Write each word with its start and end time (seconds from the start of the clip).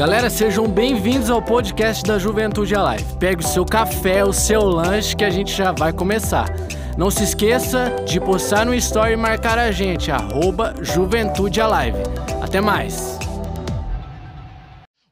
Galera, 0.00 0.30
sejam 0.30 0.66
bem-vindos 0.66 1.28
ao 1.28 1.42
podcast 1.42 2.02
da 2.04 2.18
Juventude 2.18 2.74
Alive. 2.74 3.04
Pegue 3.18 3.44
o 3.44 3.46
seu 3.46 3.66
café, 3.66 4.24
o 4.24 4.32
seu 4.32 4.62
lanche 4.62 5.14
que 5.14 5.22
a 5.22 5.28
gente 5.28 5.52
já 5.52 5.72
vai 5.72 5.92
começar. 5.92 6.48
Não 6.96 7.10
se 7.10 7.22
esqueça 7.22 8.02
de 8.08 8.18
postar 8.18 8.64
no 8.64 8.74
story 8.74 9.12
e 9.12 9.16
marcar 9.16 9.58
a 9.58 9.70
gente, 9.70 10.10
arroba 10.10 10.74
Juventude 10.82 11.60
Alive. 11.60 11.98
Até 12.42 12.62
mais! 12.62 13.18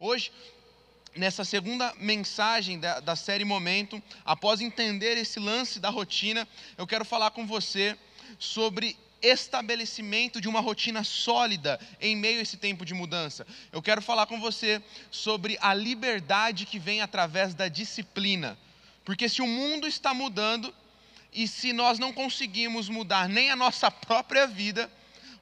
Hoje, 0.00 0.32
nessa 1.14 1.44
segunda 1.44 1.92
mensagem 2.00 2.80
da, 2.80 2.98
da 2.98 3.14
série 3.14 3.44
Momento, 3.44 4.02
após 4.24 4.62
entender 4.62 5.18
esse 5.18 5.38
lance 5.38 5.78
da 5.78 5.90
rotina, 5.90 6.48
eu 6.78 6.86
quero 6.86 7.04
falar 7.04 7.30
com 7.32 7.46
você 7.46 7.94
sobre 8.38 8.96
estabelecimento 9.22 10.40
de 10.40 10.48
uma 10.48 10.60
rotina 10.60 11.02
sólida 11.02 11.78
em 12.00 12.16
meio 12.16 12.38
a 12.38 12.42
esse 12.42 12.56
tempo 12.56 12.84
de 12.84 12.94
mudança. 12.94 13.46
Eu 13.72 13.82
quero 13.82 14.00
falar 14.00 14.26
com 14.26 14.40
você 14.40 14.82
sobre 15.10 15.58
a 15.60 15.74
liberdade 15.74 16.66
que 16.66 16.78
vem 16.78 17.00
através 17.00 17.54
da 17.54 17.68
disciplina. 17.68 18.58
Porque 19.04 19.28
se 19.28 19.42
o 19.42 19.46
mundo 19.46 19.86
está 19.86 20.14
mudando 20.14 20.74
e 21.32 21.48
se 21.48 21.72
nós 21.72 21.98
não 21.98 22.12
conseguimos 22.12 22.88
mudar 22.88 23.28
nem 23.28 23.50
a 23.50 23.56
nossa 23.56 23.90
própria 23.90 24.46
vida, 24.46 24.90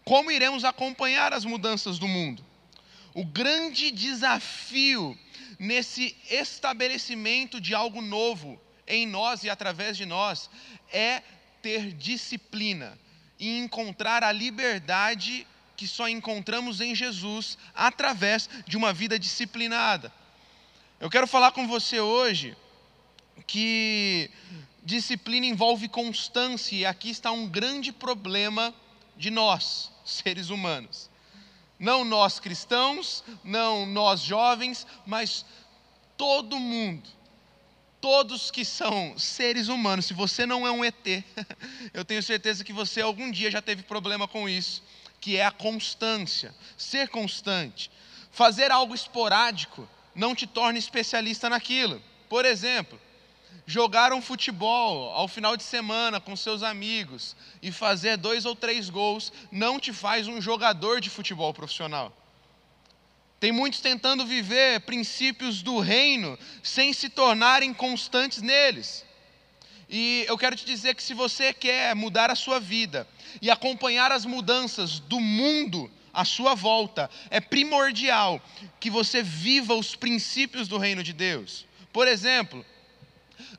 como 0.04 0.30
iremos 0.30 0.64
acompanhar 0.64 1.32
as 1.32 1.44
mudanças 1.44 1.98
do 1.98 2.08
mundo? 2.08 2.44
O 3.12 3.24
grande 3.24 3.90
desafio 3.90 5.18
nesse 5.58 6.16
estabelecimento 6.30 7.60
de 7.60 7.74
algo 7.74 8.00
novo 8.00 8.60
em 8.86 9.06
nós 9.06 9.42
e 9.42 9.50
através 9.50 9.96
de 9.96 10.06
nós 10.06 10.48
é 10.92 11.22
ter 11.60 11.92
disciplina 11.92 12.96
e 13.38 13.58
encontrar 13.58 14.24
a 14.24 14.32
liberdade 14.32 15.46
que 15.76 15.86
só 15.86 16.08
encontramos 16.08 16.80
em 16.80 16.94
Jesus 16.94 17.58
através 17.74 18.48
de 18.66 18.76
uma 18.76 18.92
vida 18.92 19.18
disciplinada. 19.18 20.12
Eu 20.98 21.10
quero 21.10 21.26
falar 21.26 21.52
com 21.52 21.66
você 21.68 22.00
hoje 22.00 22.56
que 23.46 24.30
disciplina 24.82 25.44
envolve 25.44 25.88
constância, 25.88 26.74
e 26.74 26.86
aqui 26.86 27.10
está 27.10 27.30
um 27.30 27.46
grande 27.46 27.92
problema 27.92 28.72
de 29.16 29.30
nós, 29.30 29.90
seres 30.04 30.48
humanos. 30.48 31.10
Não 31.78 32.04
nós 32.04 32.40
cristãos, 32.40 33.22
não 33.44 33.84
nós 33.84 34.20
jovens, 34.20 34.86
mas 35.04 35.44
todo 36.16 36.58
mundo 36.58 37.15
todos 38.06 38.52
que 38.52 38.64
são 38.64 39.18
seres 39.18 39.66
humanos, 39.66 40.06
se 40.06 40.14
você 40.14 40.46
não 40.46 40.64
é 40.64 40.70
um 40.70 40.84
ET, 40.84 41.24
eu 41.92 42.04
tenho 42.04 42.22
certeza 42.22 42.62
que 42.62 42.72
você 42.72 43.00
algum 43.00 43.32
dia 43.32 43.50
já 43.50 43.60
teve 43.60 43.82
problema 43.82 44.28
com 44.28 44.48
isso, 44.48 44.80
que 45.20 45.36
é 45.36 45.44
a 45.44 45.50
constância, 45.50 46.54
ser 46.76 47.08
constante. 47.08 47.90
Fazer 48.30 48.70
algo 48.70 48.94
esporádico 48.94 49.88
não 50.14 50.36
te 50.36 50.46
torna 50.46 50.78
especialista 50.78 51.50
naquilo. 51.50 52.00
Por 52.28 52.44
exemplo, 52.44 52.96
jogar 53.66 54.12
um 54.12 54.22
futebol 54.22 55.10
ao 55.12 55.26
final 55.26 55.56
de 55.56 55.64
semana 55.64 56.20
com 56.20 56.36
seus 56.36 56.62
amigos 56.62 57.34
e 57.60 57.72
fazer 57.72 58.16
dois 58.16 58.44
ou 58.44 58.54
três 58.54 58.88
gols 58.88 59.32
não 59.50 59.80
te 59.80 59.92
faz 59.92 60.28
um 60.28 60.40
jogador 60.40 61.00
de 61.00 61.10
futebol 61.10 61.52
profissional. 61.52 62.16
Tem 63.38 63.52
muitos 63.52 63.80
tentando 63.80 64.24
viver 64.24 64.80
princípios 64.80 65.62
do 65.62 65.78
reino 65.78 66.38
sem 66.62 66.92
se 66.92 67.10
tornarem 67.10 67.74
constantes 67.74 68.40
neles. 68.40 69.04
E 69.88 70.24
eu 70.26 70.36
quero 70.38 70.56
te 70.56 70.64
dizer 70.64 70.94
que 70.94 71.02
se 71.02 71.14
você 71.14 71.52
quer 71.52 71.94
mudar 71.94 72.30
a 72.30 72.34
sua 72.34 72.58
vida 72.58 73.06
e 73.40 73.50
acompanhar 73.50 74.10
as 74.10 74.24
mudanças 74.24 74.98
do 74.98 75.20
mundo 75.20 75.90
à 76.12 76.24
sua 76.24 76.54
volta, 76.54 77.10
é 77.30 77.40
primordial 77.40 78.40
que 78.80 78.88
você 78.88 79.22
viva 79.22 79.74
os 79.74 79.94
princípios 79.94 80.66
do 80.66 80.78
reino 80.78 81.02
de 81.02 81.12
Deus. 81.12 81.66
Por 81.92 82.08
exemplo, 82.08 82.64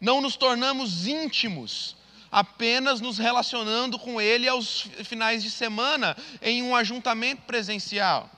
não 0.02 0.22
nos 0.22 0.36
tornamos 0.36 1.06
íntimos 1.06 1.96
apenas 2.32 3.00
nos 3.00 3.18
relacionando 3.18 3.98
com 3.98 4.20
Ele 4.20 4.50
aos 4.50 4.88
finais 5.06 5.42
de 5.42 5.50
semana 5.50 6.18
em 6.42 6.62
um 6.62 6.76
ajuntamento 6.76 7.44
presencial. 7.44 8.30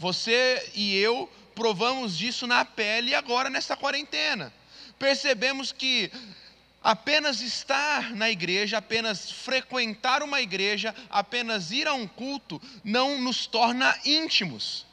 Você 0.00 0.70
e 0.74 0.96
eu 0.96 1.30
provamos 1.54 2.16
disso 2.16 2.46
na 2.46 2.64
pele 2.64 3.14
agora 3.14 3.50
nessa 3.50 3.76
quarentena. 3.76 4.50
Percebemos 4.98 5.72
que 5.72 6.10
apenas 6.82 7.42
estar 7.42 8.10
na 8.16 8.30
igreja, 8.30 8.78
apenas 8.78 9.30
frequentar 9.30 10.22
uma 10.22 10.40
igreja, 10.40 10.94
apenas 11.10 11.70
ir 11.70 11.86
a 11.86 11.92
um 11.92 12.06
culto, 12.06 12.58
não 12.82 13.20
nos 13.20 13.46
torna 13.46 13.94
íntimos. 14.02 14.86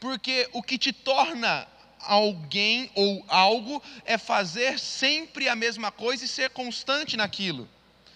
Porque 0.00 0.48
o 0.52 0.64
que 0.64 0.78
te 0.78 0.92
torna 0.92 1.68
alguém 2.00 2.90
ou 2.96 3.24
algo 3.28 3.80
é 4.04 4.18
fazer 4.18 4.80
sempre 4.80 5.48
a 5.48 5.54
mesma 5.54 5.92
coisa 5.92 6.24
e 6.24 6.28
ser 6.28 6.50
constante 6.50 7.16
naquilo. 7.16 7.68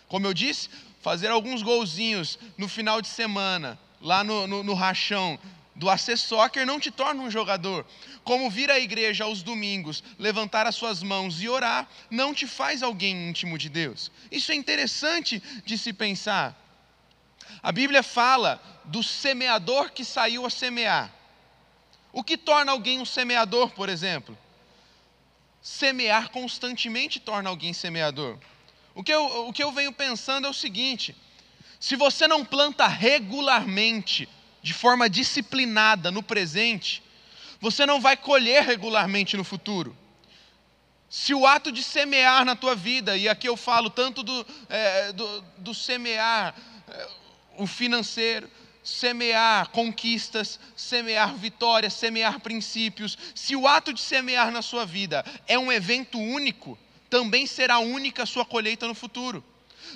Como 0.08 0.26
eu 0.26 0.34
disse, 0.34 0.68
fazer 1.00 1.28
alguns 1.28 1.62
golzinhos 1.62 2.40
no 2.58 2.68
final 2.68 3.00
de 3.00 3.06
semana, 3.06 3.78
lá 4.00 4.24
no, 4.24 4.48
no, 4.48 4.64
no 4.64 4.74
rachão, 4.74 5.38
do 5.74 5.90
AC 5.90 6.16
Soccer 6.16 6.64
não 6.64 6.78
te 6.78 6.90
torna 6.90 7.22
um 7.22 7.30
jogador. 7.30 7.84
Como 8.22 8.50
vir 8.50 8.70
à 8.70 8.78
igreja 8.78 9.24
aos 9.24 9.42
domingos, 9.42 10.02
levantar 10.18 10.66
as 10.66 10.74
suas 10.74 11.02
mãos 11.02 11.42
e 11.42 11.48
orar, 11.48 11.88
não 12.10 12.32
te 12.32 12.46
faz 12.46 12.82
alguém 12.82 13.28
íntimo 13.28 13.58
de 13.58 13.68
Deus. 13.68 14.10
Isso 14.30 14.52
é 14.52 14.54
interessante 14.54 15.42
de 15.64 15.76
se 15.76 15.92
pensar. 15.92 16.56
A 17.62 17.72
Bíblia 17.72 18.02
fala 18.02 18.62
do 18.84 19.02
semeador 19.02 19.90
que 19.90 20.04
saiu 20.04 20.46
a 20.46 20.50
semear. 20.50 21.12
O 22.12 22.22
que 22.22 22.36
torna 22.36 22.72
alguém 22.72 23.00
um 23.00 23.04
semeador, 23.04 23.70
por 23.70 23.88
exemplo? 23.88 24.38
Semear 25.60 26.30
constantemente 26.30 27.18
torna 27.18 27.50
alguém 27.50 27.72
semeador. 27.72 28.38
O 28.94 29.02
que 29.02 29.12
eu, 29.12 29.48
o 29.48 29.52
que 29.52 29.64
eu 29.64 29.72
venho 29.72 29.92
pensando 29.92 30.46
é 30.46 30.50
o 30.50 30.54
seguinte: 30.54 31.16
se 31.80 31.96
você 31.96 32.28
não 32.28 32.44
planta 32.44 32.86
regularmente, 32.86 34.28
de 34.64 34.72
forma 34.72 35.10
disciplinada 35.10 36.10
no 36.10 36.22
presente, 36.22 37.02
você 37.60 37.84
não 37.84 38.00
vai 38.00 38.16
colher 38.16 38.64
regularmente 38.64 39.36
no 39.36 39.44
futuro. 39.44 39.94
Se 41.06 41.34
o 41.34 41.46
ato 41.46 41.70
de 41.70 41.82
semear 41.82 42.46
na 42.46 42.56
tua 42.56 42.74
vida, 42.74 43.14
e 43.14 43.28
aqui 43.28 43.46
eu 43.46 43.58
falo 43.58 43.90
tanto 43.90 44.22
do, 44.22 44.46
é, 44.70 45.12
do, 45.12 45.44
do 45.58 45.74
semear 45.74 46.54
é, 46.88 47.08
o 47.58 47.66
financeiro, 47.66 48.50
semear 48.82 49.68
conquistas, 49.68 50.58
semear 50.74 51.34
vitórias, 51.34 51.92
semear 51.92 52.40
princípios, 52.40 53.18
se 53.34 53.54
o 53.54 53.68
ato 53.68 53.92
de 53.92 54.00
semear 54.00 54.50
na 54.50 54.62
sua 54.62 54.86
vida 54.86 55.22
é 55.46 55.58
um 55.58 55.70
evento 55.70 56.18
único, 56.18 56.78
também 57.10 57.46
será 57.46 57.80
única 57.80 58.22
a 58.22 58.26
sua 58.26 58.46
colheita 58.46 58.88
no 58.88 58.94
futuro. 58.94 59.44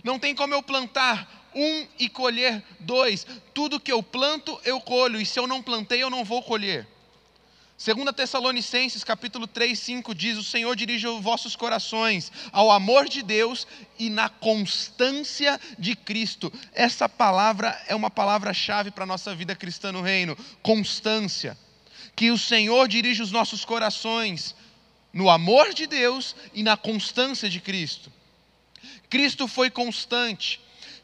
Não 0.03 0.19
tem 0.19 0.35
como 0.35 0.55
eu 0.55 0.63
plantar 0.63 1.51
um 1.55 1.87
e 1.99 2.09
colher 2.09 2.63
dois. 2.81 3.27
Tudo 3.55 3.81
que 3.81 3.93
eu 3.93 4.03
planto, 4.03 4.59
eu 4.65 4.81
colho, 4.81 5.21
e 5.21 5.27
se 5.27 5.39
eu 5.39 5.47
não 5.47 5.63
plantei, 5.63 6.03
eu 6.03 6.11
não 6.11 6.25
vou 6.25 6.43
colher. 6.43 6.87
Segunda 7.77 8.13
Tessalonicenses, 8.13 9.05
capítulo 9.05 9.47
3, 9.47 9.79
5 9.79 10.13
diz: 10.13 10.37
"O 10.37 10.43
Senhor 10.43 10.75
dirige 10.75 11.07
os 11.07 11.23
vossos 11.23 11.55
corações 11.55 12.33
ao 12.51 12.73
amor 12.73 13.09
de 13.09 13.23
Deus 13.23 13.69
e 13.97 14.11
na 14.11 14.29
constância 14.29 15.61
de 15.79 15.95
Cristo". 15.95 16.53
Essa 16.73 17.09
palavra 17.09 17.81
é 17.87 17.95
uma 17.95 18.11
palavra-chave 18.11 18.91
para 18.91 19.05
a 19.05 19.07
nossa 19.07 19.33
vida 19.33 19.55
cristã 19.55 19.93
no 19.93 20.03
reino, 20.03 20.37
constância. 20.61 21.57
Que 22.17 22.33
o 22.33 22.39
Senhor 22.39 22.89
dirige 22.89 23.23
os 23.23 23.31
nossos 23.31 23.65
corações 23.65 24.57
no 25.13 25.31
amor 25.31 25.73
de 25.73 25.87
Deus 25.87 26.35
e 26.53 26.65
na 26.65 26.77
constância 26.77 27.49
de 27.49 27.61
Cristo. 27.61 28.13
Cristo 29.09 29.49
foi 29.49 29.71
constante. 29.71 30.61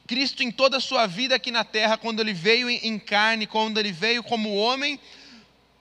Cristo 0.07 0.43
em 0.43 0.51
toda 0.51 0.77
a 0.77 0.81
sua 0.81 1.07
vida 1.07 1.35
aqui 1.35 1.51
na 1.51 1.65
terra, 1.65 1.97
quando 1.97 2.21
ele 2.21 2.33
veio 2.33 2.69
em 2.69 2.99
carne, 2.99 3.47
quando 3.47 3.79
ele 3.79 3.93
veio 3.93 4.23
como 4.23 4.55
homem, 4.55 5.01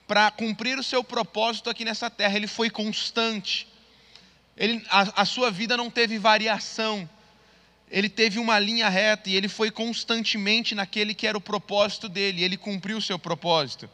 para 0.06 0.30
cumprir 0.30 0.78
o 0.78 0.82
seu 0.82 1.02
propósito 1.04 1.68
aqui 1.68 1.84
nessa 1.84 2.10
terra, 2.10 2.36
ele 2.36 2.46
foi 2.46 2.70
constante. 2.70 3.66
Ele, 4.56 4.84
a, 4.88 5.22
a 5.22 5.24
sua 5.24 5.50
vida 5.50 5.76
não 5.76 5.90
teve 5.90 6.18
variação. 6.18 7.08
Ele 7.90 8.08
teve 8.08 8.38
uma 8.38 8.58
linha 8.58 8.88
reta 8.88 9.28
e 9.28 9.36
ele 9.36 9.48
foi 9.48 9.70
constantemente 9.70 10.74
naquele 10.74 11.14
que 11.14 11.26
era 11.26 11.36
o 11.36 11.40
propósito 11.40 12.08
dele, 12.08 12.42
ele 12.42 12.56
cumpriu 12.56 12.98
o 12.98 13.02
seu 13.02 13.18
propósito. 13.18 13.88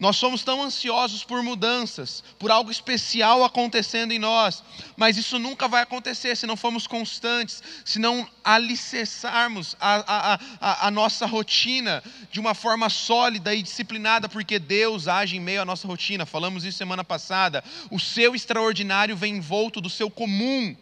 Nós 0.00 0.16
somos 0.16 0.42
tão 0.42 0.62
ansiosos 0.62 1.22
por 1.24 1.42
mudanças, 1.42 2.24
por 2.38 2.50
algo 2.50 2.70
especial 2.70 3.44
acontecendo 3.44 4.12
em 4.12 4.18
nós, 4.18 4.62
mas 4.96 5.18
isso 5.18 5.38
nunca 5.38 5.68
vai 5.68 5.82
acontecer 5.82 6.34
se 6.34 6.46
não 6.46 6.56
formos 6.56 6.86
constantes, 6.86 7.62
se 7.84 7.98
não 7.98 8.26
alicerçarmos 8.42 9.76
a, 9.78 9.96
a, 10.06 10.40
a, 10.58 10.86
a, 10.86 10.90
nossa 10.90 11.26
rotina 11.26 12.02
de 12.32 12.40
uma 12.40 12.54
forma 12.54 12.88
sólida 12.88 13.54
e 13.54 13.60
disciplinada, 13.60 14.26
porque 14.26 14.58
Deus 14.58 15.06
age 15.06 15.36
em 15.36 15.40
meio 15.40 15.60
à 15.60 15.64
nossa 15.66 15.86
rotina. 15.86 16.24
Falamos 16.24 16.64
isso 16.64 16.78
semana 16.78 17.04
passada. 17.04 17.62
O 17.90 18.00
seu 18.00 18.34
extraordinário 18.34 19.14
vem 19.14 19.36
envolto 19.36 19.82
do 19.82 19.90
seu 19.90 20.10
comum. 20.10 20.74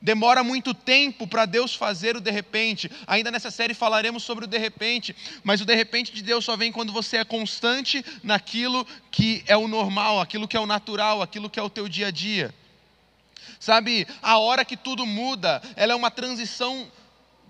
Demora 0.00 0.44
muito 0.44 0.72
tempo 0.72 1.26
para 1.26 1.44
Deus 1.44 1.74
fazer 1.74 2.16
o 2.16 2.20
de 2.20 2.30
repente. 2.30 2.88
Ainda 3.06 3.32
nessa 3.32 3.50
série 3.50 3.74
falaremos 3.74 4.22
sobre 4.22 4.44
o 4.44 4.48
de 4.48 4.56
repente, 4.56 5.14
mas 5.42 5.60
o 5.60 5.64
de 5.64 5.74
repente 5.74 6.12
de 6.12 6.22
Deus 6.22 6.44
só 6.44 6.56
vem 6.56 6.70
quando 6.70 6.92
você 6.92 7.16
é 7.16 7.24
constante 7.24 8.04
naquilo 8.22 8.86
que 9.10 9.42
é 9.46 9.56
o 9.56 9.66
normal, 9.66 10.20
aquilo 10.20 10.46
que 10.46 10.56
é 10.56 10.60
o 10.60 10.66
natural, 10.66 11.20
aquilo 11.20 11.50
que 11.50 11.58
é 11.58 11.62
o 11.62 11.70
teu 11.70 11.88
dia 11.88 12.08
a 12.08 12.10
dia. 12.12 12.54
Sabe, 13.58 14.06
a 14.22 14.38
hora 14.38 14.64
que 14.64 14.76
tudo 14.76 15.04
muda, 15.04 15.60
ela 15.74 15.92
é 15.92 15.96
uma 15.96 16.12
transição 16.12 16.86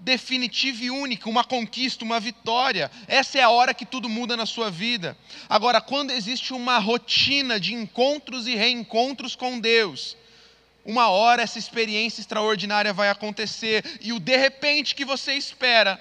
definitiva 0.00 0.84
e 0.84 0.90
única, 0.90 1.28
uma 1.28 1.44
conquista, 1.44 2.02
uma 2.04 2.18
vitória. 2.18 2.90
Essa 3.06 3.38
é 3.38 3.42
a 3.42 3.50
hora 3.50 3.74
que 3.74 3.84
tudo 3.84 4.08
muda 4.08 4.38
na 4.38 4.46
sua 4.46 4.70
vida. 4.70 5.16
Agora, 5.50 5.82
quando 5.82 6.12
existe 6.12 6.54
uma 6.54 6.78
rotina 6.78 7.60
de 7.60 7.74
encontros 7.74 8.46
e 8.46 8.54
reencontros 8.54 9.36
com 9.36 9.60
Deus, 9.60 10.16
uma 10.88 11.10
hora 11.10 11.42
essa 11.42 11.58
experiência 11.58 12.22
extraordinária 12.22 12.94
vai 12.94 13.10
acontecer 13.10 13.84
e 14.00 14.10
o 14.10 14.18
de 14.18 14.34
repente 14.38 14.94
que 14.94 15.04
você 15.04 15.34
espera 15.34 16.00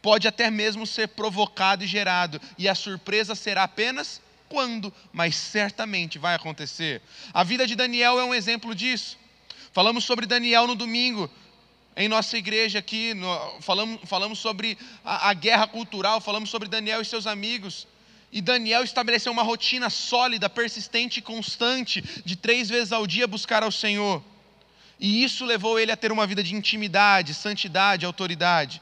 pode 0.00 0.26
até 0.26 0.50
mesmo 0.50 0.86
ser 0.86 1.08
provocado 1.08 1.84
e 1.84 1.86
gerado, 1.86 2.40
e 2.56 2.66
a 2.66 2.74
surpresa 2.74 3.34
será 3.34 3.64
apenas 3.64 4.22
quando, 4.48 4.90
mas 5.12 5.36
certamente 5.36 6.18
vai 6.18 6.34
acontecer. 6.34 7.02
A 7.34 7.44
vida 7.44 7.66
de 7.66 7.76
Daniel 7.76 8.18
é 8.18 8.24
um 8.24 8.34
exemplo 8.34 8.74
disso. 8.74 9.18
Falamos 9.74 10.04
sobre 10.04 10.24
Daniel 10.24 10.66
no 10.66 10.74
domingo, 10.74 11.30
em 11.94 12.08
nossa 12.08 12.38
igreja 12.38 12.78
aqui, 12.78 13.12
no, 13.12 13.60
falamos, 13.60 14.00
falamos 14.04 14.38
sobre 14.38 14.78
a, 15.04 15.28
a 15.28 15.34
guerra 15.34 15.66
cultural, 15.66 16.18
falamos 16.18 16.48
sobre 16.48 16.66
Daniel 16.66 17.02
e 17.02 17.04
seus 17.04 17.26
amigos. 17.26 17.86
E 18.32 18.40
Daniel 18.40 18.84
estabeleceu 18.84 19.32
uma 19.32 19.42
rotina 19.42 19.90
sólida, 19.90 20.48
persistente 20.48 21.18
e 21.18 21.22
constante, 21.22 22.00
de 22.24 22.36
três 22.36 22.68
vezes 22.68 22.92
ao 22.92 23.06
dia 23.06 23.26
buscar 23.26 23.62
ao 23.62 23.72
Senhor. 23.72 24.22
E 25.00 25.24
isso 25.24 25.44
levou 25.44 25.80
ele 25.80 25.90
a 25.90 25.96
ter 25.96 26.12
uma 26.12 26.26
vida 26.26 26.42
de 26.42 26.54
intimidade, 26.54 27.34
santidade, 27.34 28.06
autoridade. 28.06 28.80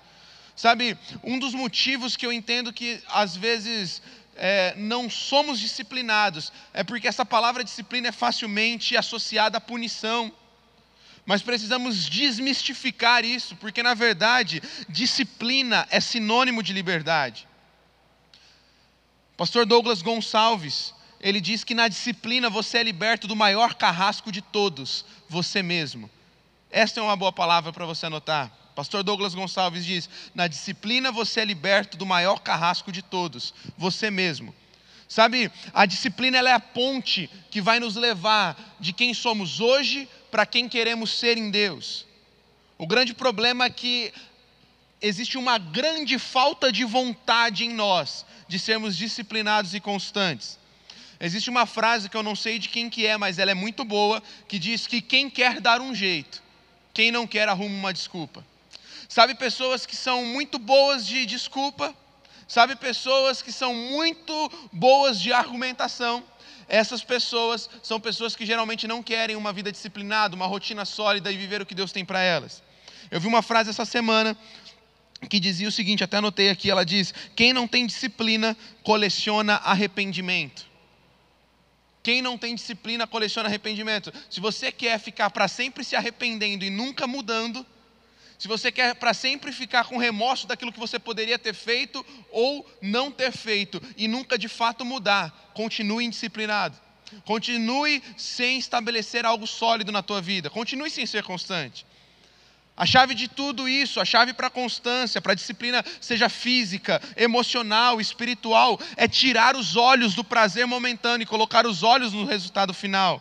Sabe, 0.55 0.99
um 1.23 1.39
dos 1.39 1.55
motivos 1.55 2.17
que 2.17 2.27
eu 2.27 2.33
entendo 2.33 2.73
que 2.73 3.00
às 3.09 3.37
vezes 3.37 4.03
é, 4.37 4.75
não 4.77 5.09
somos 5.09 5.59
disciplinados 5.59 6.53
é 6.75 6.85
porque 6.85 7.09
essa 7.09 7.25
palavra 7.25 7.65
disciplina 7.65 8.09
é 8.09 8.12
facilmente 8.12 8.97
associada 8.97 9.59
à 9.59 9.61
punição. 9.61 10.31
Mas 11.25 11.43
precisamos 11.43 12.09
desmistificar 12.09 13.25
isso, 13.25 13.56
porque 13.56 13.83
na 13.83 13.95
verdade, 13.95 14.62
disciplina 14.89 15.87
é 15.91 16.00
sinônimo 16.00 16.62
de 16.62 16.73
liberdade. 16.73 17.48
Pastor 19.38 19.64
Douglas 19.64 20.02
Gonçalves, 20.02 20.93
ele 21.20 21.40
diz 21.40 21.62
que 21.62 21.73
na 21.73 21.87
disciplina 21.87 22.50
você 22.50 22.79
é 22.79 22.82
liberto 22.82 23.29
do 23.29 23.37
maior 23.37 23.76
carrasco 23.76 24.32
de 24.32 24.43
todos, 24.43 25.05
você 25.29 25.62
mesmo. 25.62 26.11
Esta 26.69 26.99
é 26.99 27.02
uma 27.05 27.14
boa 27.14 27.31
palavra 27.31 27.73
para 27.73 27.87
você 27.87 28.06
anotar. 28.06 28.50
Pastor 28.75 29.05
Douglas 29.05 29.37
Gonçalves 29.37 29.87
diz: 29.87 30.11
na 30.35 30.49
disciplina 30.49 31.12
você 31.12 31.43
é 31.43 31.44
liberto 31.44 31.96
do 31.96 32.05
maior 32.05 32.40
carrasco 32.40 32.90
de 32.90 33.00
todos, 33.00 33.55
você 33.76 34.11
mesmo. 34.11 34.52
Sabe, 35.08 35.52
a 35.73 35.87
disciplina 35.87 36.37
é 36.38 36.52
a 36.52 36.58
ponte 36.58 37.31
que 37.49 37.61
vai 37.61 37.79
nos 37.79 37.94
levar 37.94 38.76
de 38.81 38.93
quem 38.93 39.14
somos 39.14 39.61
hoje 39.61 40.08
para 40.32 40.44
quem 40.44 40.69
queremos 40.69 41.12
ser 41.12 41.38
em 41.38 41.49
Deus. 41.49 42.08
O 42.76 42.88
grande 42.88 43.14
problema 43.14 43.67
é 43.67 43.70
que 43.70 44.12
existe 45.00 45.39
uma 45.39 45.59
grande 45.59 46.19
falta 46.19 46.73
de 46.73 46.85
vontade 46.85 47.65
em 47.65 47.73
nós 47.73 48.25
de 48.47 48.59
sermos 48.59 48.97
disciplinados 48.97 49.75
e 49.75 49.81
constantes. 49.81 50.59
Existe 51.21 51.50
uma 51.50 51.67
frase 51.67 52.09
que 52.09 52.17
eu 52.17 52.23
não 52.23 52.37
sei 52.37 52.59
de 52.59 52.69
quem 52.69 52.89
que 52.89 53.06
é, 53.06 53.17
mas 53.17 53.39
ela 53.39 53.50
é 53.50 53.55
muito 53.55 53.85
boa, 53.85 54.23
que 54.47 54.59
diz 54.59 54.87
que 54.87 55.00
quem 55.00 55.29
quer 55.29 55.61
dar 55.61 55.81
um 55.81 55.95
jeito, 55.95 56.43
quem 56.95 57.11
não 57.11 57.27
quer 57.27 57.49
arruma 57.49 57.75
uma 57.75 57.93
desculpa. 57.93 58.45
Sabe 59.09 59.35
pessoas 59.35 59.85
que 59.85 59.97
são 59.97 60.25
muito 60.25 60.59
boas 60.59 61.06
de 61.06 61.27
desculpa, 61.27 61.95
sabe 62.47 62.77
pessoas 62.77 63.43
que 63.43 63.50
são 63.50 63.75
muito 63.75 64.69
boas 64.73 65.21
de 65.21 65.33
argumentação. 65.33 66.23
Essas 66.69 67.03
pessoas 67.03 67.69
são 67.83 67.99
pessoas 67.99 68.37
que 68.37 68.45
geralmente 68.45 68.87
não 68.87 69.03
querem 69.03 69.35
uma 69.35 69.53
vida 69.53 69.73
disciplinada, 69.73 70.37
uma 70.37 70.47
rotina 70.47 70.85
sólida 70.85 71.33
e 71.33 71.37
viver 71.37 71.62
o 71.62 71.67
que 71.67 71.75
Deus 71.75 71.91
tem 71.91 72.05
para 72.05 72.21
elas. 72.21 72.62
Eu 73.11 73.21
vi 73.21 73.27
uma 73.27 73.43
frase 73.43 73.71
essa 73.71 73.87
semana 73.87 74.37
que 75.29 75.41
dizia 75.41 75.69
o 75.69 75.73
seguinte, 75.73 76.05
até 76.05 76.19
anotei 76.19 76.49
aqui, 76.50 76.70
ela 76.70 76.85
diz: 76.85 77.12
"Quem 77.35 77.53
não 77.53 77.67
tem 77.67 77.87
disciplina 77.87 78.56
coleciona 78.82 79.55
arrependimento". 79.56 80.67
Quem 82.03 82.23
não 82.23 82.38
tem 82.38 82.55
disciplina 82.55 83.06
coleciona 83.06 83.49
arrependimento. 83.49 84.12
Se 84.31 84.41
você 84.41 84.73
quer 84.73 84.99
ficar 84.99 85.31
para 85.31 85.49
sempre 85.49 85.85
se 85.85 85.97
arrependendo 85.97 86.65
e 86.65 86.70
nunca 86.70 87.06
mudando, 87.06 87.67
se 88.38 88.47
você 88.47 88.70
quer 88.70 88.94
para 88.94 89.12
sempre 89.12 89.50
ficar 89.50 89.85
com 89.85 89.99
remorso 89.99 90.47
daquilo 90.47 90.73
que 90.73 90.79
você 90.79 90.99
poderia 90.99 91.38
ter 91.38 91.53
feito 91.53 92.06
ou 92.31 92.64
não 92.81 93.11
ter 93.11 93.32
feito 93.32 93.82
e 93.97 94.06
nunca 94.06 94.38
de 94.38 94.49
fato 94.49 94.85
mudar, 94.85 95.50
continue 95.55 96.05
indisciplinado. 96.05 96.79
Continue 97.25 98.03
sem 98.17 98.59
estabelecer 98.59 99.26
algo 99.26 99.47
sólido 99.47 99.91
na 99.91 100.03
tua 100.03 100.21
vida. 100.21 100.49
Continue 100.49 100.91
sem 100.91 101.05
ser 101.05 101.25
constante. 101.25 101.85
A 102.78 102.86
chave 102.86 103.12
de 103.12 103.26
tudo 103.26 103.69
isso, 103.69 104.00
a 104.00 104.04
chave 104.04 104.32
para 104.32 104.46
a 104.46 104.50
constância, 104.50 105.20
para 105.20 105.32
a 105.32 105.34
disciplina, 105.34 105.84
seja 106.00 106.28
física, 106.28 107.02
emocional, 107.16 108.00
espiritual, 108.00 108.78
é 108.96 109.08
tirar 109.08 109.56
os 109.56 109.75
olhos 109.75 110.14
do 110.14 110.22
prazer 110.22 110.64
momentâneo 110.64 111.25
e 111.25 111.26
colocar 111.26 111.66
os 111.66 111.82
olhos 111.82 112.12
no 112.12 112.25
resultado 112.25 112.72
final. 112.72 113.20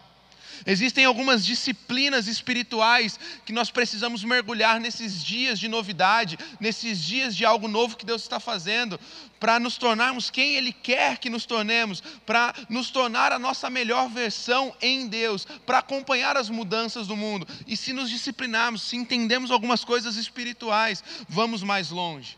Existem 0.65 1.05
algumas 1.05 1.45
disciplinas 1.45 2.27
espirituais 2.27 3.19
que 3.45 3.53
nós 3.53 3.69
precisamos 3.69 4.23
mergulhar 4.23 4.79
nesses 4.79 5.23
dias 5.23 5.59
de 5.59 5.67
novidade, 5.67 6.37
nesses 6.59 7.01
dias 7.01 7.35
de 7.35 7.45
algo 7.45 7.67
novo 7.67 7.97
que 7.97 8.05
Deus 8.05 8.21
está 8.21 8.39
fazendo, 8.39 8.99
para 9.39 9.59
nos 9.59 9.77
tornarmos 9.77 10.29
quem 10.29 10.55
Ele 10.55 10.71
quer 10.71 11.17
que 11.17 11.29
nos 11.29 11.45
tornemos, 11.45 12.01
para 12.25 12.53
nos 12.69 12.89
tornar 12.89 13.31
a 13.31 13.39
nossa 13.39 13.69
melhor 13.69 14.09
versão 14.09 14.75
em 14.81 15.07
Deus, 15.07 15.45
para 15.65 15.79
acompanhar 15.79 16.35
as 16.35 16.49
mudanças 16.49 17.07
do 17.07 17.15
mundo. 17.15 17.47
E 17.67 17.77
se 17.77 17.93
nos 17.93 18.09
disciplinarmos, 18.09 18.81
se 18.81 18.95
entendemos 18.95 19.51
algumas 19.51 19.83
coisas 19.83 20.15
espirituais, 20.15 21.03
vamos 21.29 21.61
mais 21.61 21.91
longe. 21.91 22.37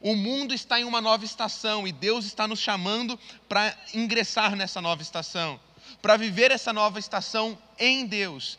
O 0.00 0.14
mundo 0.14 0.52
está 0.52 0.80
em 0.80 0.84
uma 0.84 1.00
nova 1.00 1.24
estação 1.24 1.86
e 1.86 1.92
Deus 1.92 2.24
está 2.24 2.46
nos 2.48 2.58
chamando 2.58 3.18
para 3.48 3.76
ingressar 3.94 4.56
nessa 4.56 4.80
nova 4.80 5.02
estação 5.02 5.60
para 6.00 6.16
viver 6.16 6.50
essa 6.50 6.72
nova 6.72 6.98
estação 6.98 7.58
em 7.78 8.06
Deus. 8.06 8.58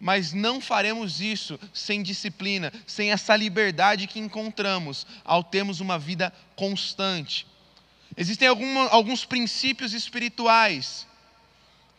Mas 0.00 0.32
não 0.32 0.60
faremos 0.60 1.20
isso 1.20 1.58
sem 1.72 2.02
disciplina, 2.02 2.72
sem 2.86 3.10
essa 3.10 3.36
liberdade 3.36 4.06
que 4.06 4.20
encontramos 4.20 5.06
ao 5.24 5.42
termos 5.42 5.80
uma 5.80 5.98
vida 5.98 6.32
constante. 6.54 7.46
Existem 8.16 8.48
alguma, 8.48 8.88
alguns 8.88 9.24
princípios 9.24 9.92
espirituais 9.92 11.06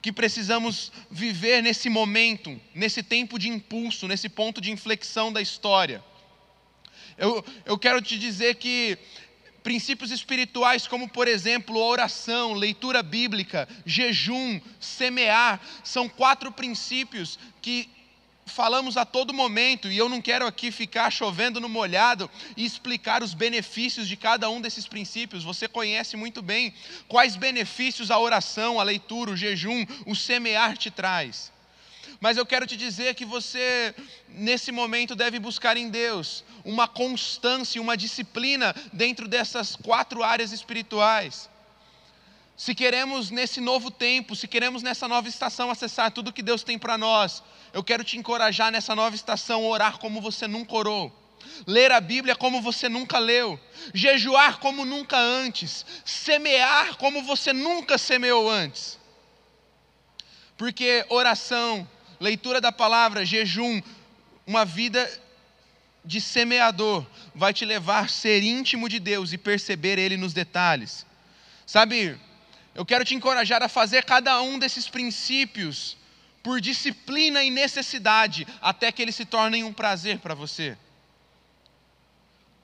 que 0.02 0.12
precisamos 0.12 0.92
viver 1.12 1.62
nesse 1.62 1.90
momento, 1.90 2.60
nesse 2.74 3.04
tempo 3.04 3.38
de 3.38 3.50
impulso, 3.50 4.08
nesse 4.08 4.30
ponto 4.30 4.62
de 4.62 4.72
inflexão 4.72 5.32
da 5.32 5.42
história. 5.42 6.04
Eu, 7.18 7.44
eu 7.66 7.78
quero 7.78 8.02
te 8.02 8.18
dizer 8.18 8.56
que 8.56 8.98
princípios 9.70 10.10
espirituais, 10.10 10.88
como 10.88 11.08
por 11.08 11.28
exemplo 11.28 11.78
oração, 11.78 12.54
leitura 12.54 13.04
bíblica, 13.04 13.70
jejum, 13.86 14.60
semear, 14.80 15.62
são 15.84 16.10
quatro 16.10 16.52
princípios 16.52 17.38
que 17.62 17.88
falamos 18.48 18.98
a 18.98 19.06
todo 19.06 19.32
momento, 19.32 19.88
e 19.88 19.96
eu 19.96 20.10
não 20.10 20.24
quero 20.24 20.48
aqui 20.48 20.72
ficar 20.72 21.12
chovendo 21.12 21.62
no 21.62 21.70
molhado 21.70 22.28
e 22.58 22.66
explicar 22.66 23.22
os 23.22 23.36
benefícios 23.36 24.08
de 24.08 24.18
cada 24.18 24.50
um 24.50 24.60
desses 24.60 24.88
princípios. 24.88 25.44
Você 25.44 25.68
conhece 25.68 26.18
muito 26.18 26.42
bem 26.42 26.74
quais 27.08 27.36
benefícios 27.36 28.10
a 28.10 28.18
oração, 28.18 28.80
a 28.80 28.84
leitura, 28.84 29.30
o 29.30 29.38
jejum, 29.38 29.86
o 30.04 30.16
semear 30.16 30.78
te 30.78 30.90
traz. 30.90 31.52
Mas 32.20 32.36
eu 32.36 32.46
quero 32.46 32.68
te 32.68 32.76
dizer 32.76 33.16
que 33.16 33.24
você, 33.24 33.96
nesse 34.28 34.72
momento, 34.72 35.16
deve 35.16 35.40
buscar 35.40 35.78
em 35.78 35.90
Deus 35.90 36.44
uma 36.66 36.88
constância, 36.88 37.82
uma 37.82 37.96
disciplina 37.96 38.76
dentro 38.92 39.28
dessas 39.28 39.76
quatro 39.76 40.22
áreas 40.22 40.52
espirituais. 40.52 41.50
Se 42.58 42.76
queremos 42.76 43.32
nesse 43.32 43.62
novo 43.62 43.90
tempo, 43.90 44.36
se 44.36 44.46
queremos 44.46 44.84
nessa 44.84 45.08
nova 45.08 45.30
estação 45.30 45.72
acessar 45.72 46.12
tudo 46.12 46.34
que 46.34 46.42
Deus 46.42 46.62
tem 46.62 46.78
para 46.78 46.98
nós, 46.98 47.42
eu 47.72 47.82
quero 47.82 48.04
te 48.04 48.18
encorajar 48.18 48.70
nessa 48.70 48.94
nova 48.94 49.16
estação 49.16 49.66
orar 49.66 49.98
como 49.98 50.20
você 50.20 50.46
nunca 50.46 50.76
orou, 50.76 51.10
ler 51.66 51.90
a 51.90 52.02
Bíblia 52.02 52.36
como 52.36 52.62
você 52.62 52.90
nunca 52.90 53.18
leu, 53.18 53.58
jejuar 53.94 54.60
como 54.60 54.84
nunca 54.84 55.18
antes, 55.18 55.86
semear 56.04 56.98
como 56.98 57.24
você 57.24 57.54
nunca 57.54 57.98
semeou 57.98 58.50
antes. 58.50 59.00
Porque 60.58 61.06
oração, 61.08 61.88
leitura 62.20 62.60
da 62.60 62.72
palavra, 62.72 63.26
jejum, 63.26 63.82
uma 64.46 64.66
vida 64.66 65.10
de 66.04 66.20
semeador 66.20 67.06
vai 67.36 67.54
te 67.54 67.66
levar 67.66 68.06
a 68.06 68.08
ser 68.08 68.44
íntimo 68.44 68.90
de 68.90 69.00
Deus 69.00 69.32
e 69.32 69.38
perceber 69.38 70.00
Ele 70.00 70.18
nos 70.18 70.34
detalhes. 70.34 71.06
Sabe, 71.66 72.18
eu 72.74 72.86
quero 72.86 73.06
te 73.06 73.14
encorajar 73.14 73.62
a 73.62 73.70
fazer 73.70 74.04
cada 74.04 74.42
um 74.42 74.58
desses 74.58 74.90
princípios 74.90 75.98
por 76.42 76.62
disciplina 76.62 77.44
e 77.44 77.50
necessidade, 77.50 78.48
até 78.62 78.92
que 78.92 79.02
eles 79.02 79.16
se 79.16 79.26
tornem 79.26 79.64
um 79.64 79.74
prazer 79.74 80.20
para 80.20 80.34
você. 80.34 80.78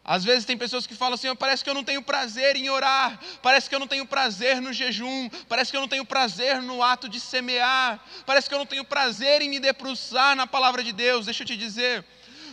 Às 0.05 0.23
vezes 0.23 0.45
tem 0.45 0.55
pessoas 0.55 0.85
que 0.85 0.93
falam 0.93 1.15
assim: 1.15 1.35
parece 1.35 1.63
que 1.63 1.69
eu 1.69 1.73
não 1.73 1.83
tenho 1.83 2.01
prazer 2.01 2.55
em 2.55 2.69
orar, 2.69 3.19
parece 3.41 3.67
que 3.67 3.73
eu 3.73 3.79
não 3.79 3.87
tenho 3.87 4.05
prazer 4.05 4.61
no 4.61 4.71
jejum, 4.71 5.27
parece 5.49 5.71
que 5.71 5.77
eu 5.77 5.81
não 5.81 5.87
tenho 5.87 6.05
prazer 6.05 6.61
no 6.61 6.83
ato 6.83 7.09
de 7.09 7.19
semear, 7.19 7.99
parece 8.23 8.47
que 8.47 8.53
eu 8.53 8.59
não 8.59 8.67
tenho 8.67 8.85
prazer 8.85 9.41
em 9.41 9.49
me 9.49 9.59
debruçar 9.59 10.35
na 10.35 10.45
palavra 10.45 10.83
de 10.83 10.93
Deus. 10.93 11.25
Deixa 11.25 11.41
eu 11.41 11.47
te 11.47 11.57
dizer, 11.57 12.05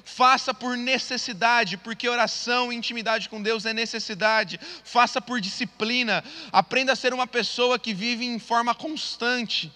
faça 0.02 0.54
por 0.54 0.78
necessidade, 0.78 1.76
porque 1.76 2.09
oração 2.09 2.73
e 2.73 2.76
intimidade 2.76 3.28
com 3.28 3.42
Deus 3.42 3.66
é 3.66 3.75
necessidade. 3.75 4.59
Faça 4.82 5.21
por 5.21 5.38
disciplina, 5.38 6.25
aprenda 6.50 6.94
a 6.94 6.97
ser 6.97 7.12
uma 7.12 7.26
pessoa 7.26 7.78
que 7.78 7.92
vive 7.92 8.25
em 8.25 8.38
forma 8.38 8.75
constante. 8.75 9.71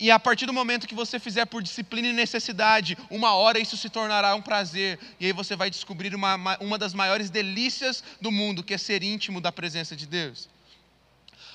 E 0.00 0.12
a 0.12 0.18
partir 0.18 0.46
do 0.46 0.52
momento 0.52 0.86
que 0.86 0.94
você 0.94 1.18
fizer 1.18 1.44
por 1.44 1.60
disciplina 1.60 2.06
e 2.06 2.12
necessidade, 2.12 2.96
uma 3.10 3.34
hora 3.34 3.58
isso 3.58 3.76
se 3.76 3.90
tornará 3.90 4.32
um 4.36 4.40
prazer. 4.40 4.96
E 5.18 5.26
aí 5.26 5.32
você 5.32 5.56
vai 5.56 5.68
descobrir 5.68 6.14
uma, 6.14 6.56
uma 6.60 6.78
das 6.78 6.94
maiores 6.94 7.30
delícias 7.30 8.04
do 8.20 8.30
mundo, 8.30 8.62
que 8.62 8.72
é 8.72 8.78
ser 8.78 9.02
íntimo 9.02 9.40
da 9.40 9.50
presença 9.50 9.96
de 9.96 10.06
Deus. 10.06 10.48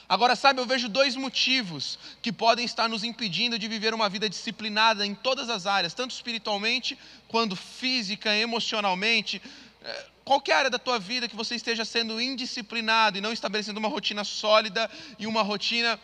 Agora, 0.09 0.35
sabe, 0.35 0.59
eu 0.59 0.65
vejo 0.65 0.89
dois 0.89 1.15
motivos 1.15 1.97
que 2.21 2.33
podem 2.33 2.65
estar 2.65 2.89
nos 2.89 3.05
impedindo 3.05 3.57
de 3.57 3.69
viver 3.69 3.93
uma 3.93 4.09
vida 4.09 4.27
disciplinada 4.27 5.05
em 5.05 5.15
todas 5.15 5.49
as 5.49 5.65
áreas, 5.65 5.93
tanto 5.93 6.11
espiritualmente 6.11 6.99
quanto 7.29 7.55
física, 7.55 8.35
emocionalmente. 8.35 9.41
É, 9.81 10.05
qualquer 10.25 10.55
área 10.55 10.69
da 10.69 10.77
tua 10.77 10.99
vida 10.99 11.29
que 11.29 11.35
você 11.35 11.55
esteja 11.55 11.85
sendo 11.85 12.19
indisciplinado 12.19 13.17
e 13.17 13.21
não 13.21 13.31
estabelecendo 13.31 13.79
uma 13.79 13.87
rotina 13.87 14.25
sólida 14.25 14.91
e 15.17 15.25
uma 15.25 15.41
rotina 15.41 15.97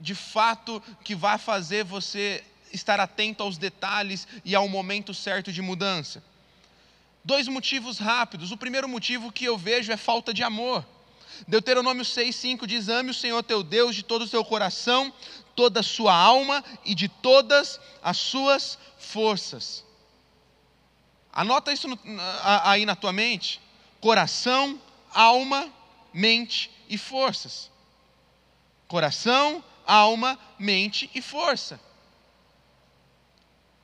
de 0.00 0.14
fato 0.14 0.82
que 1.04 1.14
vai 1.14 1.38
fazer 1.38 1.84
você 1.84 2.42
estar 2.72 2.98
atento 2.98 3.42
aos 3.42 3.58
detalhes 3.58 4.26
e 4.44 4.54
ao 4.54 4.68
momento 4.68 5.12
certo 5.12 5.52
de 5.52 5.60
mudança. 5.60 6.22
Dois 7.22 7.46
motivos 7.48 7.98
rápidos. 7.98 8.50
O 8.50 8.56
primeiro 8.56 8.88
motivo 8.88 9.30
que 9.30 9.44
eu 9.44 9.58
vejo 9.58 9.92
é 9.92 9.96
falta 9.96 10.32
de 10.32 10.42
amor. 10.42 10.84
Deuteronômio 11.46 12.04
6,5 12.04 12.66
diz: 12.66 12.88
Ame 12.88 13.10
o 13.10 13.14
Senhor 13.14 13.42
teu 13.42 13.62
Deus 13.62 13.94
de 13.94 14.02
todo 14.02 14.22
o 14.22 14.28
seu 14.28 14.44
coração, 14.44 15.12
toda 15.54 15.80
a 15.80 15.82
sua 15.82 16.14
alma 16.14 16.64
e 16.84 16.94
de 16.94 17.08
todas 17.08 17.78
as 18.02 18.16
suas 18.16 18.78
forças. 18.98 19.84
Anota 21.32 21.72
isso 21.72 21.86
no, 21.86 21.98
aí 22.64 22.86
na 22.86 22.96
tua 22.96 23.12
mente: 23.12 23.60
coração, 24.00 24.80
alma, 25.12 25.70
mente 26.12 26.70
e 26.88 26.96
forças. 26.96 27.70
Coração, 28.88 29.62
alma, 29.90 30.38
mente 30.58 31.10
e 31.14 31.20
força. 31.20 31.80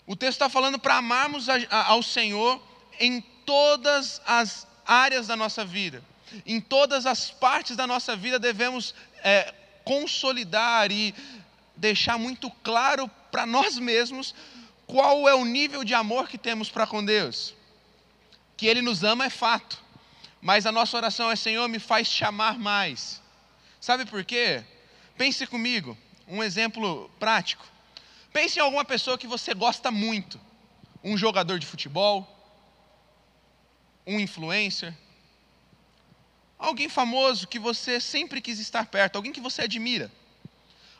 O 0.06 0.14
texto 0.14 0.36
está 0.36 0.48
falando 0.48 0.78
para 0.78 0.96
amarmos 0.96 1.48
a, 1.48 1.54
a, 1.68 1.86
ao 1.88 2.02
Senhor 2.02 2.62
em 3.00 3.20
todas 3.44 4.20
as 4.24 4.66
áreas 4.86 5.26
da 5.26 5.34
nossa 5.34 5.64
vida, 5.64 6.02
em 6.44 6.60
todas 6.60 7.06
as 7.06 7.30
partes 7.30 7.76
da 7.76 7.86
nossa 7.86 8.14
vida 8.14 8.38
devemos 8.38 8.94
é, 9.22 9.52
consolidar 9.84 10.92
e 10.92 11.14
deixar 11.76 12.18
muito 12.18 12.50
claro 12.62 13.10
para 13.30 13.44
nós 13.44 13.78
mesmos 13.78 14.34
qual 14.86 15.28
é 15.28 15.34
o 15.34 15.44
nível 15.44 15.82
de 15.82 15.92
amor 15.92 16.28
que 16.28 16.38
temos 16.38 16.70
para 16.70 16.86
com 16.86 17.04
Deus. 17.04 17.54
Que 18.56 18.66
Ele 18.66 18.80
nos 18.80 19.02
ama 19.02 19.26
é 19.26 19.30
fato, 19.30 19.82
mas 20.40 20.66
a 20.66 20.72
nossa 20.72 20.96
oração 20.96 21.30
é: 21.30 21.36
Senhor, 21.36 21.68
me 21.68 21.80
faz 21.80 22.08
te 22.08 22.24
amar 22.24 22.58
mais. 22.58 23.20
Sabe 23.80 24.04
por 24.06 24.24
quê? 24.24 24.64
Pense 25.16 25.46
comigo, 25.46 25.96
um 26.28 26.42
exemplo 26.42 27.10
prático. 27.18 27.64
Pense 28.32 28.58
em 28.58 28.62
alguma 28.62 28.84
pessoa 28.84 29.16
que 29.16 29.26
você 29.26 29.54
gosta 29.54 29.90
muito. 29.90 30.38
Um 31.02 31.16
jogador 31.16 31.58
de 31.58 31.66
futebol, 31.66 32.26
um 34.06 34.20
influencer, 34.20 34.94
alguém 36.58 36.88
famoso 36.88 37.46
que 37.46 37.58
você 37.58 38.00
sempre 38.00 38.40
quis 38.40 38.58
estar 38.58 38.86
perto, 38.86 39.16
alguém 39.16 39.32
que 39.32 39.40
você 39.40 39.62
admira. 39.62 40.10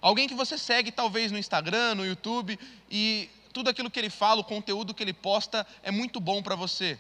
Alguém 0.01 0.29
que 0.29 0.35
você 0.35 0.57
segue 0.57 0.93
talvez 0.93 1.33
no 1.33 1.39
Instagram, 1.39 1.97
no 1.97 2.07
YouTube 2.07 2.59
e 2.91 3.29
tudo 3.53 3.71
aquilo 3.71 3.91
que 3.91 3.99
ele 3.99 4.11
fala, 4.11 4.41
o 4.41 4.45
conteúdo 4.45 4.95
que 4.95 5.03
ele 5.03 5.13
posta 5.13 5.67
é 5.83 5.91
muito 5.91 6.21
bom 6.21 6.43
para 6.43 6.55
você. 6.55 6.99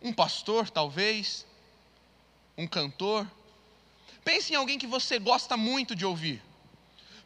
Um 0.00 0.12
pastor, 0.12 0.70
talvez, 0.70 1.46
um 2.56 2.66
cantor, 2.66 3.26
Pense 4.24 4.52
em 4.52 4.56
alguém 4.56 4.78
que 4.78 4.86
você 4.86 5.18
gosta 5.18 5.56
muito 5.56 5.94
de 5.94 6.06
ouvir. 6.06 6.42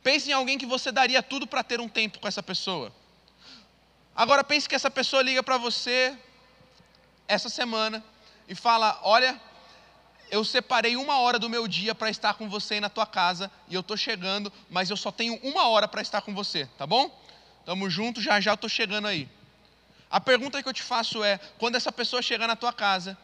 Pense 0.02 0.30
em 0.30 0.32
alguém 0.32 0.56
que 0.56 0.66
você 0.66 0.90
daria 0.92 1.22
tudo 1.22 1.46
para 1.46 1.62
ter 1.62 1.80
um 1.80 1.88
tempo 1.88 2.18
com 2.20 2.28
essa 2.28 2.42
pessoa. 2.42 2.92
Agora 4.14 4.42
pense 4.42 4.68
que 4.68 4.74
essa 4.74 4.90
pessoa 4.90 5.22
liga 5.22 5.42
para 5.42 5.58
você 5.58 6.16
essa 7.28 7.48
semana 7.48 8.02
e 8.48 8.54
fala: 8.54 8.98
Olha, 9.02 9.38
eu 10.30 10.44
separei 10.44 10.96
uma 10.96 11.18
hora 11.18 11.38
do 11.38 11.50
meu 11.50 11.68
dia 11.68 11.94
para 11.94 12.08
estar 12.08 12.34
com 12.34 12.48
você 12.48 12.74
aí 12.74 12.80
na 12.80 12.88
tua 12.88 13.06
casa 13.06 13.50
e 13.68 13.74
eu 13.74 13.80
estou 13.80 13.96
chegando, 13.96 14.52
mas 14.70 14.90
eu 14.90 14.96
só 14.96 15.12
tenho 15.12 15.34
uma 15.42 15.68
hora 15.68 15.86
para 15.86 16.00
estar 16.00 16.22
com 16.22 16.34
você, 16.34 16.66
tá 16.78 16.86
bom? 16.86 17.10
Tamo 17.64 17.90
junto, 17.90 18.22
já 18.22 18.40
já 18.40 18.54
estou 18.54 18.70
chegando 18.70 19.06
aí. 19.06 19.28
A 20.10 20.20
pergunta 20.20 20.62
que 20.62 20.68
eu 20.68 20.72
te 20.72 20.82
faço 20.82 21.22
é: 21.22 21.38
quando 21.58 21.74
essa 21.74 21.92
pessoa 21.92 22.22
chegar 22.22 22.46
na 22.46 22.56
tua 22.56 22.72
casa, 22.72 23.18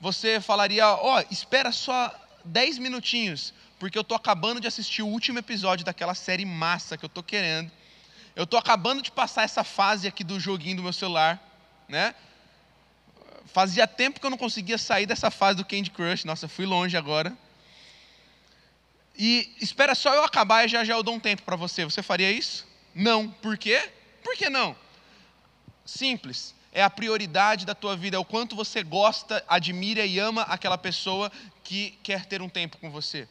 você 0.00 0.40
falaria: 0.40 0.88
Ó, 0.88 1.18
oh, 1.18 1.24
espera 1.30 1.70
só 1.70 2.12
10 2.44 2.78
minutinhos, 2.78 3.52
porque 3.78 3.96
eu 3.96 4.02
estou 4.02 4.16
acabando 4.16 4.60
de 4.60 4.66
assistir 4.66 5.02
o 5.02 5.06
último 5.06 5.38
episódio 5.38 5.84
daquela 5.84 6.14
série 6.14 6.44
massa 6.44 6.96
que 6.96 7.04
eu 7.04 7.08
estou 7.08 7.22
querendo. 7.22 7.70
Eu 8.34 8.44
estou 8.44 8.58
acabando 8.58 9.02
de 9.02 9.10
passar 9.10 9.42
essa 9.42 9.62
fase 9.62 10.08
aqui 10.08 10.24
do 10.24 10.40
joguinho 10.40 10.76
do 10.76 10.82
meu 10.82 10.92
celular, 10.92 11.40
né? 11.88 12.14
Fazia 13.46 13.86
tempo 13.86 14.18
que 14.18 14.24
eu 14.24 14.30
não 14.30 14.38
conseguia 14.38 14.78
sair 14.78 15.04
dessa 15.04 15.30
fase 15.30 15.58
do 15.58 15.64
Candy 15.64 15.90
Crush. 15.90 16.24
Nossa, 16.24 16.48
fui 16.48 16.64
longe 16.64 16.96
agora. 16.96 17.36
E 19.16 19.54
espera 19.60 19.94
só 19.94 20.14
eu 20.14 20.24
acabar 20.24 20.64
e 20.64 20.68
já 20.68 20.84
já 20.84 20.94
eu 20.94 21.02
dou 21.02 21.14
um 21.14 21.20
tempo 21.20 21.42
para 21.42 21.56
você. 21.56 21.84
Você 21.84 22.02
faria 22.02 22.30
isso? 22.30 22.66
Não. 22.94 23.28
Por 23.28 23.58
quê? 23.58 23.90
Por 24.22 24.36
que 24.36 24.48
não? 24.48 24.74
Simples 25.84 26.54
é 26.72 26.82
a 26.82 26.90
prioridade 26.90 27.66
da 27.66 27.74
tua 27.74 27.96
vida, 27.96 28.16
é 28.16 28.18
o 28.18 28.24
quanto 28.24 28.56
você 28.56 28.82
gosta, 28.82 29.44
admira 29.46 30.04
e 30.06 30.18
ama 30.18 30.42
aquela 30.42 30.78
pessoa 30.78 31.30
que 31.62 31.98
quer 32.02 32.24
ter 32.26 32.40
um 32.40 32.48
tempo 32.48 32.78
com 32.78 32.90
você. 32.90 33.28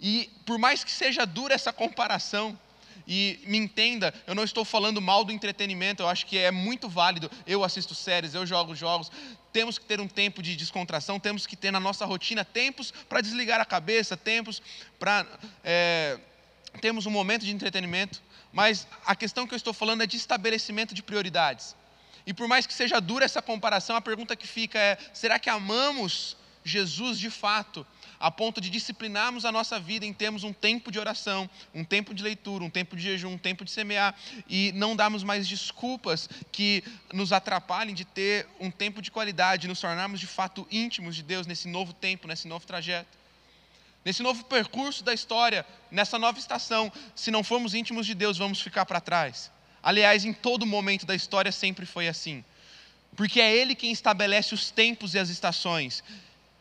E 0.00 0.30
por 0.46 0.58
mais 0.58 0.82
que 0.84 0.90
seja 0.90 1.26
dura 1.26 1.54
essa 1.54 1.72
comparação, 1.72 2.58
e 3.12 3.40
me 3.44 3.58
entenda, 3.58 4.14
eu 4.24 4.36
não 4.36 4.44
estou 4.44 4.64
falando 4.64 5.00
mal 5.00 5.24
do 5.24 5.32
entretenimento, 5.32 6.00
eu 6.00 6.08
acho 6.08 6.24
que 6.26 6.38
é 6.38 6.52
muito 6.52 6.88
válido. 6.88 7.28
Eu 7.44 7.64
assisto 7.64 7.92
séries, 7.92 8.34
eu 8.34 8.46
jogo 8.46 8.72
jogos. 8.72 9.10
Temos 9.52 9.78
que 9.78 9.84
ter 9.84 10.00
um 10.00 10.06
tempo 10.06 10.40
de 10.40 10.54
descontração, 10.54 11.18
temos 11.18 11.44
que 11.44 11.56
ter 11.56 11.72
na 11.72 11.80
nossa 11.80 12.04
rotina 12.04 12.44
tempos 12.44 12.92
para 13.08 13.20
desligar 13.20 13.60
a 13.60 13.64
cabeça, 13.64 14.16
tempos 14.16 14.62
para. 14.96 15.26
É, 15.64 16.20
temos 16.80 17.04
um 17.04 17.10
momento 17.10 17.44
de 17.44 17.50
entretenimento, 17.50 18.22
mas 18.52 18.86
a 19.04 19.16
questão 19.16 19.44
que 19.44 19.54
eu 19.54 19.56
estou 19.56 19.72
falando 19.72 20.02
é 20.02 20.06
de 20.06 20.16
estabelecimento 20.16 20.94
de 20.94 21.02
prioridades. 21.02 21.74
E 22.26 22.34
por 22.34 22.46
mais 22.46 22.66
que 22.66 22.74
seja 22.74 23.00
dura 23.00 23.24
essa 23.24 23.42
comparação, 23.42 23.96
a 23.96 24.00
pergunta 24.00 24.36
que 24.36 24.46
fica 24.46 24.78
é: 24.78 24.98
será 25.12 25.38
que 25.38 25.50
amamos 25.50 26.36
Jesus 26.64 27.18
de 27.18 27.30
fato, 27.30 27.86
a 28.18 28.30
ponto 28.30 28.60
de 28.60 28.68
disciplinarmos 28.68 29.44
a 29.44 29.52
nossa 29.52 29.80
vida 29.80 30.04
em 30.04 30.12
termos 30.12 30.44
um 30.44 30.52
tempo 30.52 30.90
de 30.90 30.98
oração, 30.98 31.48
um 31.74 31.82
tempo 31.82 32.12
de 32.12 32.22
leitura, 32.22 32.62
um 32.62 32.70
tempo 32.70 32.94
de 32.94 33.02
jejum, 33.02 33.32
um 33.32 33.38
tempo 33.38 33.64
de 33.64 33.70
semear 33.70 34.14
e 34.48 34.72
não 34.72 34.94
darmos 34.94 35.22
mais 35.22 35.48
desculpas 35.48 36.28
que 36.52 36.84
nos 37.12 37.32
atrapalhem 37.32 37.94
de 37.94 38.04
ter 38.04 38.46
um 38.60 38.70
tempo 38.70 39.00
de 39.00 39.10
qualidade, 39.10 39.68
nos 39.68 39.80
tornarmos 39.80 40.20
de 40.20 40.26
fato 40.26 40.66
íntimos 40.70 41.16
de 41.16 41.22
Deus 41.22 41.46
nesse 41.46 41.68
novo 41.68 41.92
tempo, 41.92 42.28
nesse 42.28 42.46
novo 42.46 42.66
trajeto? 42.66 43.18
Nesse 44.04 44.22
novo 44.22 44.44
percurso 44.44 45.04
da 45.04 45.12
história, 45.12 45.64
nessa 45.90 46.18
nova 46.18 46.38
estação, 46.38 46.90
se 47.14 47.30
não 47.30 47.44
formos 47.44 47.74
íntimos 47.74 48.06
de 48.06 48.14
Deus, 48.14 48.38
vamos 48.38 48.60
ficar 48.60 48.86
para 48.86 49.00
trás. 49.00 49.50
Aliás, 49.82 50.24
em 50.24 50.32
todo 50.32 50.66
momento 50.66 51.06
da 51.06 51.14
história 51.14 51.50
sempre 51.50 51.86
foi 51.86 52.08
assim. 52.08 52.44
Porque 53.16 53.40
é 53.40 53.54
Ele 53.54 53.74
quem 53.74 53.92
estabelece 53.92 54.54
os 54.54 54.70
tempos 54.70 55.14
e 55.14 55.18
as 55.18 55.28
estações. 55.28 56.02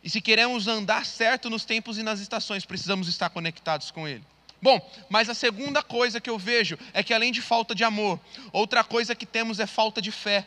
E 0.03 0.09
se 0.09 0.21
queremos 0.21 0.67
andar 0.67 1.05
certo 1.05 1.49
nos 1.49 1.65
tempos 1.65 1.97
e 1.97 2.03
nas 2.03 2.19
estações, 2.19 2.65
precisamos 2.65 3.07
estar 3.07 3.29
conectados 3.29 3.91
com 3.91 4.07
Ele. 4.07 4.23
Bom, 4.61 4.79
mas 5.09 5.29
a 5.29 5.33
segunda 5.33 5.81
coisa 5.81 6.19
que 6.19 6.29
eu 6.29 6.37
vejo 6.37 6.77
é 6.93 7.01
que 7.01 7.13
além 7.13 7.31
de 7.31 7.41
falta 7.41 7.73
de 7.73 7.83
amor, 7.83 8.19
outra 8.51 8.83
coisa 8.83 9.15
que 9.15 9.25
temos 9.25 9.59
é 9.59 9.65
falta 9.65 10.01
de 10.01 10.11
fé. 10.11 10.45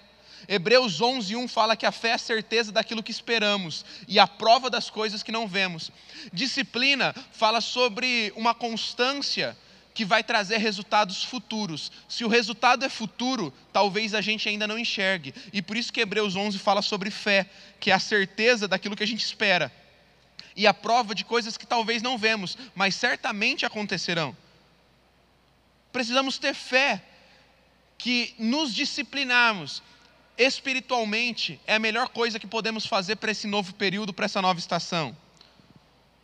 Hebreus 0.49 1.00
11, 1.00 1.37
1 1.37 1.49
fala 1.49 1.76
que 1.76 1.87
a 1.87 1.93
fé 1.93 2.09
é 2.09 2.14
a 2.14 2.19
certeza 2.19 2.73
daquilo 2.73 3.02
que 3.02 3.12
esperamos 3.12 3.85
e 4.09 4.19
a 4.19 4.26
prova 4.26 4.69
das 4.69 4.91
coisas 4.91 5.23
que 5.23 5.33
não 5.33 5.47
vemos. 5.47 5.91
Disciplina 6.33 7.14
fala 7.33 7.61
sobre 7.61 8.33
uma 8.37 8.55
constância 8.55 9.57
que 9.94 10.04
vai 10.04 10.22
trazer 10.22 10.58
resultados 10.58 11.22
futuros. 11.25 11.92
Se 12.08 12.25
o 12.25 12.28
resultado 12.28 12.84
é 12.84 12.88
futuro, 12.88 13.52
talvez 13.72 14.14
a 14.14 14.20
gente 14.20 14.49
ainda 14.49 14.66
não 14.66 14.78
enxergue. 14.78 15.34
E 15.52 15.61
por 15.61 15.76
isso 15.76 15.92
que 15.92 16.00
Hebreus 16.00 16.34
11 16.34 16.58
fala 16.58 16.82
sobre 16.82 17.11
fé, 17.11 17.49
que 17.78 17.90
é 17.90 17.94
a 17.94 17.99
certeza 17.99 18.66
daquilo 18.66 18.96
que 18.96 19.02
a 19.02 19.06
gente 19.06 19.25
espera. 19.25 19.72
E 20.56 20.66
a 20.66 20.75
prova 20.75 21.14
de 21.14 21.25
coisas 21.25 21.56
que 21.56 21.66
talvez 21.66 22.02
não 22.02 22.16
vemos, 22.16 22.56
mas 22.75 22.94
certamente 22.94 23.66
acontecerão. 23.66 24.37
Precisamos 25.92 26.38
ter 26.38 26.54
fé 26.54 27.02
que 27.99 28.34
nos 28.38 28.75
disciplinarmos 28.75 29.82
espiritualmente 30.37 31.61
é 31.66 31.75
a 31.75 31.78
melhor 31.78 32.08
coisa 32.08 32.38
que 32.38 32.46
podemos 32.46 32.87
fazer 32.87 33.16
para 33.16 33.30
esse 33.30 33.46
novo 33.46 33.75
período, 33.75 34.12
para 34.12 34.25
essa 34.25 34.42
nova 34.42 34.58
estação. 34.58 35.16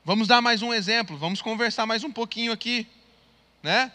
Vamos 0.05 0.27
dar 0.27 0.41
mais 0.41 0.63
um 0.63 0.73
exemplo, 0.73 1.19
vamos 1.19 1.43
conversar 1.43 1.85
mais 1.85 2.03
um 2.03 2.11
pouquinho 2.11 2.51
aqui, 2.51 2.87
né? 3.63 3.93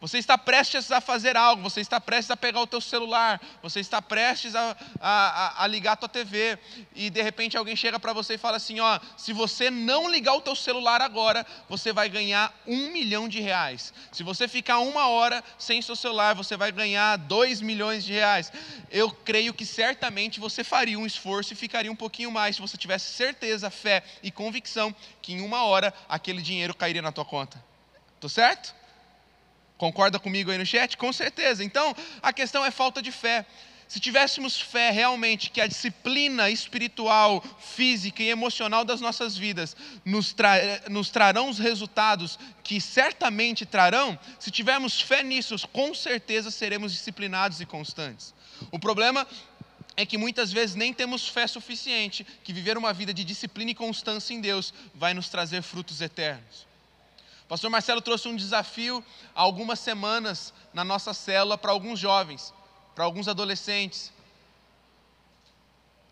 Você 0.00 0.18
está 0.18 0.38
prestes 0.38 0.92
a 0.92 1.00
fazer 1.00 1.36
algo, 1.36 1.60
você 1.60 1.80
está 1.80 2.00
prestes 2.00 2.30
a 2.30 2.36
pegar 2.36 2.60
o 2.60 2.66
teu 2.68 2.80
celular, 2.80 3.40
você 3.60 3.80
está 3.80 4.00
prestes 4.00 4.54
a, 4.54 4.76
a, 5.00 5.64
a 5.64 5.66
ligar 5.66 5.92
a 5.92 5.96
tua 5.96 6.08
TV 6.08 6.56
e 6.94 7.10
de 7.10 7.20
repente 7.20 7.56
alguém 7.56 7.74
chega 7.74 7.98
para 7.98 8.12
você 8.12 8.34
e 8.34 8.38
fala 8.38 8.58
assim, 8.58 8.78
ó, 8.78 9.00
se 9.16 9.32
você 9.32 9.72
não 9.72 10.08
ligar 10.08 10.34
o 10.34 10.40
teu 10.40 10.54
celular 10.54 11.02
agora, 11.02 11.44
você 11.68 11.92
vai 11.92 12.08
ganhar 12.08 12.56
um 12.64 12.92
milhão 12.92 13.28
de 13.28 13.40
reais. 13.40 13.92
Se 14.12 14.22
você 14.22 14.46
ficar 14.46 14.78
uma 14.78 15.08
hora 15.08 15.42
sem 15.58 15.82
seu 15.82 15.96
celular, 15.96 16.32
você 16.32 16.56
vai 16.56 16.70
ganhar 16.70 17.16
dois 17.16 17.60
milhões 17.60 18.04
de 18.04 18.12
reais. 18.12 18.52
Eu 18.92 19.10
creio 19.10 19.52
que 19.52 19.66
certamente 19.66 20.38
você 20.38 20.62
faria 20.62 20.96
um 20.96 21.06
esforço 21.06 21.54
e 21.54 21.56
ficaria 21.56 21.90
um 21.90 21.96
pouquinho 21.96 22.30
mais 22.30 22.54
se 22.54 22.62
você 22.62 22.76
tivesse 22.76 23.12
certeza, 23.12 23.68
fé 23.68 24.04
e 24.22 24.30
convicção 24.30 24.94
que 25.20 25.32
em 25.32 25.40
uma 25.40 25.64
hora 25.64 25.92
aquele 26.08 26.40
dinheiro 26.40 26.72
cairia 26.72 27.02
na 27.02 27.10
tua 27.10 27.24
conta. 27.24 27.60
Tô 28.20 28.28
certo? 28.28 28.77
Concorda 29.78 30.18
comigo 30.18 30.50
aí 30.50 30.58
no 30.58 30.66
chat? 30.66 30.96
Com 30.96 31.12
certeza. 31.12 31.64
Então, 31.64 31.94
a 32.20 32.32
questão 32.32 32.64
é 32.64 32.70
falta 32.70 33.00
de 33.00 33.12
fé. 33.12 33.46
Se 33.88 33.98
tivéssemos 33.98 34.60
fé 34.60 34.90
realmente 34.90 35.48
que 35.48 35.62
a 35.62 35.66
disciplina 35.66 36.50
espiritual, 36.50 37.42
física 37.58 38.22
e 38.22 38.28
emocional 38.28 38.84
das 38.84 39.00
nossas 39.00 39.34
vidas 39.34 39.74
nos, 40.04 40.34
tra 40.34 40.58
nos 40.90 41.08
trarão 41.08 41.48
os 41.48 41.58
resultados 41.58 42.38
que 42.62 42.78
certamente 42.82 43.64
trarão, 43.64 44.18
se 44.38 44.50
tivermos 44.50 45.00
fé 45.00 45.22
nisso, 45.22 45.56
com 45.68 45.94
certeza 45.94 46.50
seremos 46.50 46.92
disciplinados 46.92 47.62
e 47.62 47.66
constantes. 47.66 48.34
O 48.70 48.78
problema 48.78 49.26
é 49.96 50.04
que 50.04 50.18
muitas 50.18 50.52
vezes 50.52 50.76
nem 50.76 50.92
temos 50.92 51.26
fé 51.26 51.46
suficiente 51.46 52.26
que 52.44 52.52
viver 52.52 52.76
uma 52.76 52.92
vida 52.92 53.14
de 53.14 53.24
disciplina 53.24 53.70
e 53.70 53.74
constância 53.74 54.34
em 54.34 54.40
Deus 54.40 54.74
vai 54.94 55.14
nos 55.14 55.30
trazer 55.30 55.62
frutos 55.62 56.02
eternos. 56.02 56.67
Pastor 57.48 57.70
Marcelo 57.70 58.02
trouxe 58.02 58.28
um 58.28 58.36
desafio 58.36 59.02
há 59.34 59.40
algumas 59.40 59.78
semanas 59.78 60.52
na 60.74 60.84
nossa 60.84 61.14
célula 61.14 61.56
para 61.56 61.72
alguns 61.72 61.98
jovens, 61.98 62.52
para 62.94 63.04
alguns 63.04 63.26
adolescentes. 63.26 64.12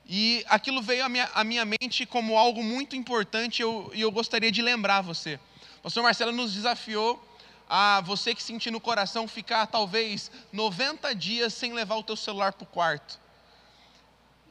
E 0.06 0.42
aquilo 0.48 0.80
veio 0.80 1.04
à 1.04 1.08
minha, 1.10 1.28
à 1.34 1.44
minha 1.44 1.64
mente 1.66 2.06
como 2.06 2.38
algo 2.38 2.64
muito 2.64 2.96
importante 2.96 3.58
e 3.58 3.62
eu, 3.62 3.90
eu 3.94 4.10
gostaria 4.10 4.50
de 4.50 4.62
lembrar 4.62 5.02
você. 5.02 5.38
O 5.80 5.82
pastor 5.82 6.02
Marcelo 6.02 6.32
nos 6.32 6.54
desafiou 6.54 7.22
a 7.68 8.00
você 8.00 8.34
que 8.34 8.42
sentir 8.42 8.70
no 8.70 8.80
coração 8.80 9.28
ficar 9.28 9.66
talvez 9.66 10.30
90 10.52 11.14
dias 11.14 11.52
sem 11.52 11.74
levar 11.74 11.96
o 11.96 12.02
teu 12.02 12.16
celular 12.16 12.54
para 12.54 12.64
o 12.64 12.66
quarto. 12.66 13.20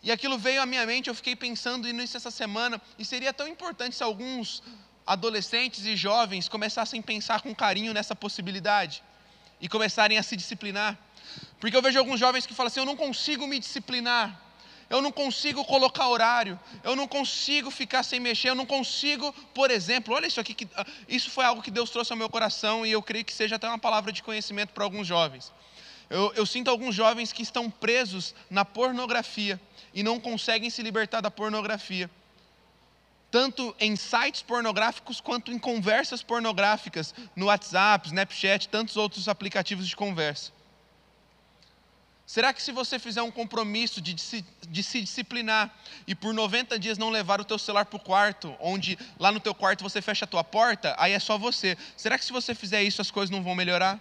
E 0.03 0.11
aquilo 0.11 0.37
veio 0.37 0.61
à 0.61 0.67
minha 0.67 0.85
mente, 0.85 1.07
eu 1.07 1.15
fiquei 1.15 1.35
pensando 1.35 1.91
nisso 1.91 2.15
essa 2.15 2.29
semana, 2.29 2.79
e 2.99 3.03
seria 3.03 3.33
tão 3.33 3.47
importante 3.47 3.95
se 3.95 4.03
alguns 4.03 4.61
adolescentes 5.05 5.85
e 5.85 5.95
jovens 5.95 6.49
começassem 6.49 6.99
a 6.99 7.03
pensar 7.03 7.41
com 7.41 7.53
carinho 7.53 7.93
nessa 7.93 8.15
possibilidade 8.15 9.03
e 9.61 9.69
começarem 9.69 10.17
a 10.17 10.23
se 10.23 10.35
disciplinar. 10.35 10.97
Porque 11.59 11.75
eu 11.75 11.81
vejo 11.81 11.99
alguns 11.99 12.19
jovens 12.19 12.45
que 12.45 12.53
falam 12.53 12.67
assim: 12.67 12.79
eu 12.79 12.85
não 12.85 12.95
consigo 12.95 13.45
me 13.47 13.59
disciplinar, 13.59 14.39
eu 14.89 15.01
não 15.01 15.11
consigo 15.11 15.63
colocar 15.65 16.07
horário, 16.07 16.59
eu 16.83 16.95
não 16.95 17.07
consigo 17.07 17.69
ficar 17.69 18.03
sem 18.03 18.19
mexer, 18.19 18.49
eu 18.49 18.55
não 18.55 18.65
consigo, 18.65 19.31
por 19.53 19.71
exemplo, 19.71 20.13
olha 20.13 20.27
isso 20.27 20.39
aqui, 20.39 20.53
que, 20.53 20.67
ah, 20.75 20.85
isso 21.07 21.29
foi 21.29 21.45
algo 21.45 21.61
que 21.61 21.71
Deus 21.71 21.89
trouxe 21.89 22.11
ao 22.11 22.17
meu 22.17 22.29
coração 22.29 22.85
e 22.85 22.91
eu 22.91 23.01
creio 23.01 23.25
que 23.25 23.33
seja 23.33 23.55
até 23.55 23.67
uma 23.67 23.79
palavra 23.79 24.11
de 24.11 24.23
conhecimento 24.23 24.73
para 24.73 24.83
alguns 24.83 25.07
jovens. 25.07 25.51
Eu, 26.09 26.31
eu 26.35 26.45
sinto 26.45 26.69
alguns 26.69 26.93
jovens 26.93 27.31
que 27.31 27.41
estão 27.41 27.69
presos 27.69 28.35
na 28.49 28.63
pornografia 28.63 29.59
e 29.93 30.03
não 30.03 30.19
conseguem 30.19 30.69
se 30.69 30.83
libertar 30.83 31.21
da 31.21 31.31
pornografia 31.31 32.09
tanto 33.35 33.75
em 33.81 33.97
sites 33.97 34.41
pornográficos 34.41 35.19
quanto 35.19 35.51
em 35.51 35.59
conversas 35.59 36.23
pornográficas 36.23 37.13
no 37.35 37.47
WhatsApp, 37.47 38.07
Snapchat, 38.07 38.69
tantos 38.69 38.95
outros 38.95 39.27
aplicativos 39.27 39.89
de 39.89 39.93
conversa. 39.93 40.53
Será 42.25 42.53
que 42.53 42.63
se 42.63 42.71
você 42.71 42.97
fizer 42.97 43.21
um 43.21 43.29
compromisso 43.29 43.99
de, 43.99 44.17
se, 44.21 44.41
de 44.69 44.81
se 44.81 45.01
disciplinar 45.01 45.69
e 46.07 46.15
por 46.15 46.33
90 46.33 46.79
dias 46.79 46.97
não 46.97 47.09
levar 47.09 47.41
o 47.41 47.43
teu 47.43 47.59
celular 47.59 47.83
para 47.83 47.97
o 47.97 47.99
quarto, 47.99 48.55
onde 48.57 48.97
lá 49.19 49.33
no 49.33 49.41
teu 49.41 49.53
quarto 49.53 49.83
você 49.83 50.01
fecha 50.01 50.23
a 50.23 50.27
tua 50.29 50.41
porta, 50.45 50.95
aí 50.97 51.11
é 51.11 51.19
só 51.19 51.37
você. 51.37 51.77
Será 51.97 52.17
que 52.17 52.23
se 52.23 52.31
você 52.31 52.55
fizer 52.55 52.83
isso 52.83 53.01
as 53.01 53.11
coisas 53.11 53.29
não 53.29 53.43
vão 53.43 53.53
melhorar? 53.53 53.99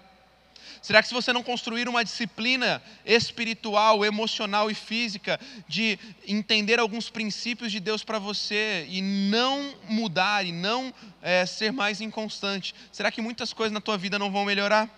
Será 0.83 1.03
que 1.03 1.09
se 1.09 1.15
você 1.15 1.33
não 1.33 1.43
construir 1.43 1.89
uma 1.89 2.05
disciplina 2.05 2.83
espiritual, 3.05 4.05
emocional 4.05 4.71
e 4.71 4.75
física 4.75 5.39
de 5.69 5.99
entender 6.27 6.79
alguns 6.79 7.09
princípios 7.11 7.73
de 7.73 7.81
Deus 7.81 8.05
para 8.05 8.19
você 8.19 8.87
e 8.89 9.01
não 9.03 9.75
mudar 9.89 10.45
e 10.45 10.53
não 10.53 10.93
é, 11.23 11.47
ser 11.47 11.73
mais 11.73 12.01
inconstante, 12.01 12.75
será 12.93 13.11
que 13.11 13.23
muitas 13.23 13.53
coisas 13.53 13.73
na 13.73 13.81
tua 13.81 13.97
vida 13.97 14.19
não 14.19 14.31
vão 14.31 14.45
melhorar? 14.45 14.89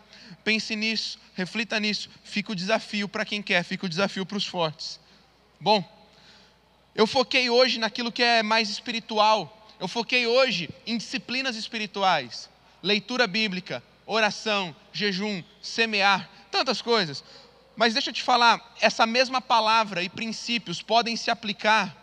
Pense 0.43 0.75
nisso, 0.75 1.19
reflita 1.35 1.79
nisso. 1.79 2.09
Fica 2.25 2.53
o 2.53 2.55
desafio 2.55 3.09
para 3.09 3.25
quem 3.25 3.43
quer, 3.43 3.63
fica 3.63 3.87
o 3.87 3.89
desafio 3.89 4.27
para 4.27 4.37
os 4.37 4.47
fortes. 4.47 5.01
Bom, 5.61 5.85
eu 6.95 7.07
foquei 7.07 7.51
hoje 7.51 7.79
naquilo 7.79 8.13
que 8.13 8.23
é 8.23 8.43
mais 8.43 8.71
espiritual. 8.71 9.53
Eu 9.79 9.87
foquei 9.87 10.27
hoje 10.27 10.71
em 10.87 10.97
disciplinas 10.97 11.57
espirituais, 11.57 12.49
leitura 12.83 13.27
bíblica, 13.27 13.83
oração, 14.07 14.75
jejum, 14.93 15.43
semear, 15.61 16.31
tantas 16.51 16.81
coisas. 16.81 17.25
Mas 17.77 17.93
deixa 17.93 18.11
eu 18.11 18.15
te 18.15 18.23
falar, 18.23 18.75
essa 18.81 19.07
mesma 19.07 19.41
palavra 19.41 20.03
e 20.03 20.09
princípios 20.09 20.81
podem 20.81 21.17
se 21.17 21.31
aplicar 21.31 21.95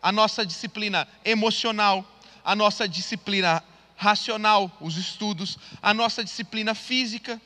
à 0.00 0.12
nossa 0.12 0.44
disciplina 0.46 1.08
emocional, 1.24 2.06
à 2.44 2.54
nossa 2.54 2.86
disciplina 2.86 3.64
racional, 3.96 4.70
os 4.80 4.96
estudos, 4.96 5.58
à 5.80 5.94
nossa 5.94 6.22
disciplina 6.22 6.74
física. 6.74 7.40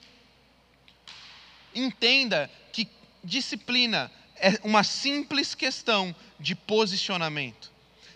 Entenda 1.75 2.51
que 2.73 2.89
disciplina 3.23 4.11
é 4.37 4.59
uma 4.65 4.83
simples 4.83 5.55
questão 5.55 6.15
de 6.39 6.55
posicionamento. 6.55 7.71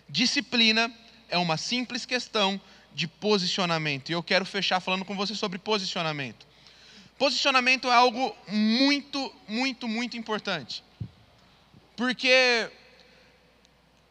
Disciplina 0.09 0.93
é 1.29 1.39
uma 1.39 1.57
simples 1.57 2.05
questão 2.05 2.61
de 2.95 3.07
posicionamento. 3.07 4.11
E 4.11 4.13
eu 4.13 4.23
quero 4.23 4.45
fechar 4.45 4.81
falando 4.81 5.05
com 5.05 5.17
você 5.17 5.35
sobre 5.35 5.59
posicionamento. 5.59 6.47
Posicionamento 7.19 7.89
é 7.89 7.95
algo 7.95 8.35
muito, 8.49 9.33
muito, 9.49 9.87
muito 9.87 10.17
importante. 10.17 10.83
Porque 11.97 12.71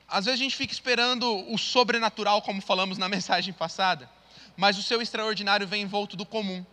às 0.08 0.26
vezes 0.26 0.40
a 0.40 0.44
gente 0.44 0.56
fica 0.56 0.74
esperando 0.74 1.26
o 1.52 1.58
sobrenatural, 1.58 2.42
como 2.42 2.62
falamos 2.62 2.98
na 2.98 3.10
mensagem 3.10 3.54
passada, 3.54 4.10
mas 4.56 4.78
o 4.78 4.84
seu 4.84 5.02
extraordinário 5.02 5.68
vem 5.68 5.84
envolto 5.84 6.16
do 6.16 6.26
comum. 6.26 6.66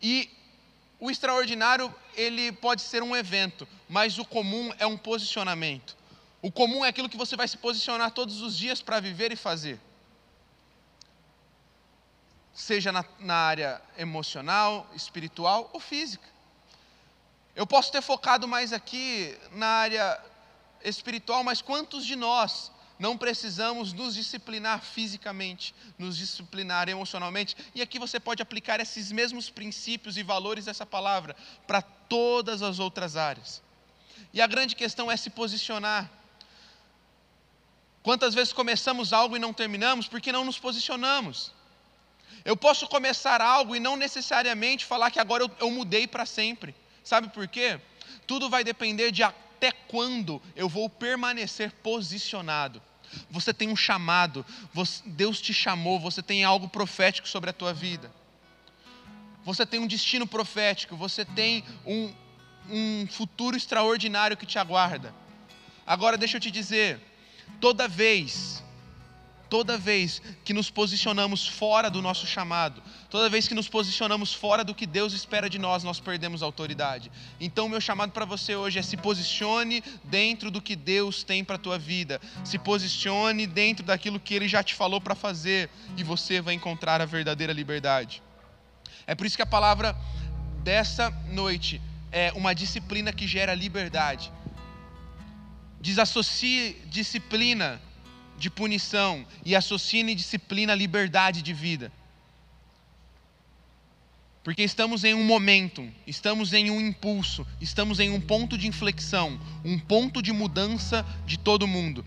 E 0.00 0.30
o 1.00 1.10
extraordinário, 1.10 1.94
ele 2.16 2.50
pode 2.52 2.82
ser 2.82 3.02
um 3.02 3.14
evento, 3.14 3.68
mas 3.88 4.18
o 4.18 4.24
comum 4.24 4.72
é 4.78 4.86
um 4.86 4.96
posicionamento. 4.96 5.96
O 6.42 6.50
comum 6.50 6.84
é 6.84 6.88
aquilo 6.88 7.08
que 7.08 7.16
você 7.16 7.36
vai 7.36 7.48
se 7.48 7.56
posicionar 7.56 8.12
todos 8.12 8.42
os 8.42 8.56
dias 8.56 8.80
para 8.80 9.00
viver 9.00 9.32
e 9.32 9.36
fazer 9.36 9.80
seja 12.58 12.90
na, 12.90 13.04
na 13.20 13.34
área 13.36 13.80
emocional, 13.96 14.90
espiritual 14.94 15.70
ou 15.72 15.78
física. 15.78 16.26
Eu 17.54 17.64
posso 17.66 17.92
ter 17.92 18.02
focado 18.02 18.48
mais 18.48 18.72
aqui 18.72 19.38
na 19.52 19.66
área 19.66 20.20
espiritual, 20.82 21.44
mas 21.44 21.62
quantos 21.62 22.04
de 22.04 22.16
nós 22.16 22.72
não 22.98 23.16
precisamos 23.16 23.92
nos 23.92 24.16
disciplinar 24.16 24.82
fisicamente, 24.82 25.72
nos 25.96 26.16
disciplinar 26.16 26.88
emocionalmente? 26.88 27.56
E 27.76 27.80
aqui 27.80 27.96
você 27.96 28.18
pode 28.18 28.42
aplicar 28.42 28.80
esses 28.80 29.12
mesmos 29.12 29.48
princípios 29.48 30.16
e 30.16 30.24
valores 30.24 30.64
dessa 30.64 30.84
palavra 30.84 31.36
para 31.64 31.80
todas 31.80 32.60
as 32.60 32.80
outras 32.80 33.16
áreas. 33.16 33.62
E 34.32 34.40
a 34.40 34.48
grande 34.48 34.74
questão 34.74 35.08
é 35.08 35.16
se 35.16 35.30
posicionar. 35.30 36.10
Quantas 38.02 38.34
vezes 38.34 38.52
começamos 38.52 39.12
algo 39.12 39.36
e 39.36 39.38
não 39.38 39.52
terminamos 39.52 40.08
porque 40.08 40.32
não 40.32 40.44
nos 40.44 40.58
posicionamos? 40.58 41.56
Eu 42.44 42.56
posso 42.56 42.86
começar 42.86 43.40
algo 43.40 43.76
e 43.76 43.80
não 43.80 43.96
necessariamente 43.96 44.84
falar 44.84 45.10
que 45.10 45.20
agora 45.20 45.44
eu, 45.44 45.50
eu 45.60 45.70
mudei 45.70 46.06
para 46.06 46.24
sempre. 46.24 46.74
Sabe 47.04 47.28
por 47.28 47.46
quê? 47.48 47.80
Tudo 48.26 48.48
vai 48.50 48.62
depender 48.64 49.10
de 49.10 49.22
até 49.22 49.72
quando 49.72 50.40
eu 50.54 50.68
vou 50.68 50.88
permanecer 50.88 51.72
posicionado. 51.82 52.82
Você 53.30 53.54
tem 53.54 53.68
um 53.68 53.76
chamado, 53.76 54.44
você, 54.72 55.02
Deus 55.06 55.40
te 55.40 55.52
chamou, 55.54 55.98
você 55.98 56.22
tem 56.22 56.44
algo 56.44 56.68
profético 56.68 57.28
sobre 57.28 57.50
a 57.50 57.52
tua 57.52 57.72
vida. 57.72 58.12
Você 59.44 59.64
tem 59.64 59.80
um 59.80 59.86
destino 59.86 60.26
profético, 60.26 60.96
você 60.96 61.24
tem 61.24 61.64
um, 61.86 62.12
um 62.68 63.06
futuro 63.10 63.56
extraordinário 63.56 64.36
que 64.36 64.44
te 64.44 64.58
aguarda. 64.58 65.14
Agora 65.86 66.18
deixa 66.18 66.36
eu 66.36 66.40
te 66.40 66.50
dizer, 66.50 67.00
toda 67.60 67.88
vez 67.88 68.57
toda 69.48 69.78
vez 69.78 70.20
que 70.44 70.52
nos 70.52 70.70
posicionamos 70.70 71.46
fora 71.46 71.90
do 71.90 72.02
nosso 72.02 72.26
chamado, 72.26 72.82
toda 73.08 73.28
vez 73.28 73.48
que 73.48 73.54
nos 73.54 73.68
posicionamos 73.68 74.32
fora 74.34 74.62
do 74.62 74.74
que 74.74 74.86
Deus 74.86 75.12
espera 75.12 75.48
de 75.48 75.58
nós, 75.58 75.82
nós 75.82 75.98
perdemos 76.00 76.42
autoridade. 76.42 77.10
Então, 77.40 77.68
meu 77.68 77.80
chamado 77.80 78.12
para 78.12 78.24
você 78.24 78.54
hoje 78.54 78.78
é 78.78 78.82
se 78.82 78.96
posicione 78.96 79.82
dentro 80.04 80.50
do 80.50 80.60
que 80.60 80.76
Deus 80.76 81.22
tem 81.22 81.42
para 81.42 81.56
a 81.56 81.58
tua 81.58 81.78
vida, 81.78 82.20
se 82.44 82.58
posicione 82.58 83.46
dentro 83.46 83.84
daquilo 83.84 84.20
que 84.20 84.34
Ele 84.34 84.48
já 84.48 84.62
te 84.62 84.74
falou 84.74 85.00
para 85.00 85.14
fazer, 85.14 85.70
e 85.96 86.04
você 86.04 86.40
vai 86.40 86.54
encontrar 86.54 87.00
a 87.00 87.04
verdadeira 87.04 87.52
liberdade. 87.52 88.22
É 89.06 89.14
por 89.14 89.26
isso 89.26 89.36
que 89.36 89.42
a 89.42 89.46
palavra 89.46 89.96
dessa 90.62 91.10
noite 91.28 91.80
é 92.12 92.32
uma 92.34 92.54
disciplina 92.54 93.12
que 93.12 93.26
gera 93.26 93.54
liberdade. 93.54 94.30
Desassocie 95.80 96.76
disciplina 96.86 97.80
de 98.38 98.48
punição 98.48 99.26
e 99.44 99.54
associe 99.56 100.14
disciplina 100.14 100.72
à 100.72 100.76
liberdade 100.76 101.42
de 101.42 101.52
vida. 101.52 101.92
Porque 104.42 104.62
estamos 104.62 105.04
em 105.04 105.12
um 105.12 105.24
momento, 105.24 105.86
estamos 106.06 106.52
em 106.54 106.70
um 106.70 106.80
impulso, 106.80 107.46
estamos 107.60 108.00
em 108.00 108.10
um 108.10 108.20
ponto 108.20 108.56
de 108.56 108.66
inflexão, 108.66 109.38
um 109.64 109.78
ponto 109.78 110.22
de 110.22 110.32
mudança 110.32 111.04
de 111.26 111.38
todo 111.38 111.66
mundo. 111.66 112.04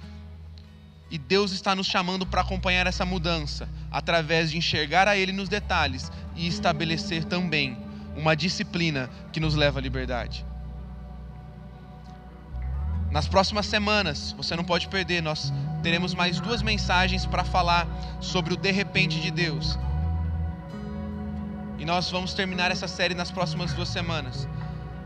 E 1.11 1.17
Deus 1.17 1.51
está 1.51 1.75
nos 1.75 1.85
chamando 1.85 2.25
para 2.25 2.41
acompanhar 2.41 2.87
essa 2.87 3.05
mudança, 3.05 3.69
através 3.91 4.49
de 4.49 4.57
enxergar 4.57 5.07
a 5.07 5.17
Ele 5.17 5.33
nos 5.33 5.49
detalhes 5.49 6.09
e 6.35 6.47
estabelecer 6.47 7.25
também 7.25 7.77
uma 8.15 8.35
disciplina 8.35 9.09
que 9.31 9.39
nos 9.39 9.53
leva 9.53 9.79
à 9.79 9.81
liberdade. 9.81 10.45
Nas 13.11 13.27
próximas 13.27 13.65
semanas, 13.65 14.31
você 14.31 14.55
não 14.55 14.63
pode 14.63 14.87
perder, 14.87 15.21
nós 15.21 15.51
teremos 15.81 16.13
mais 16.13 16.39
duas 16.39 16.61
mensagens 16.61 17.25
para 17.25 17.43
falar 17.43 17.87
sobre 18.19 18.53
o 18.53 18.57
de 18.57 18.71
repente 18.71 19.19
de 19.19 19.31
Deus. 19.31 19.77
E 21.77 21.85
nós 21.85 22.11
vamos 22.11 22.33
terminar 22.33 22.71
essa 22.71 22.87
série 22.87 23.15
nas 23.15 23.31
próximas 23.31 23.73
duas 23.73 23.89
semanas. 23.89 24.47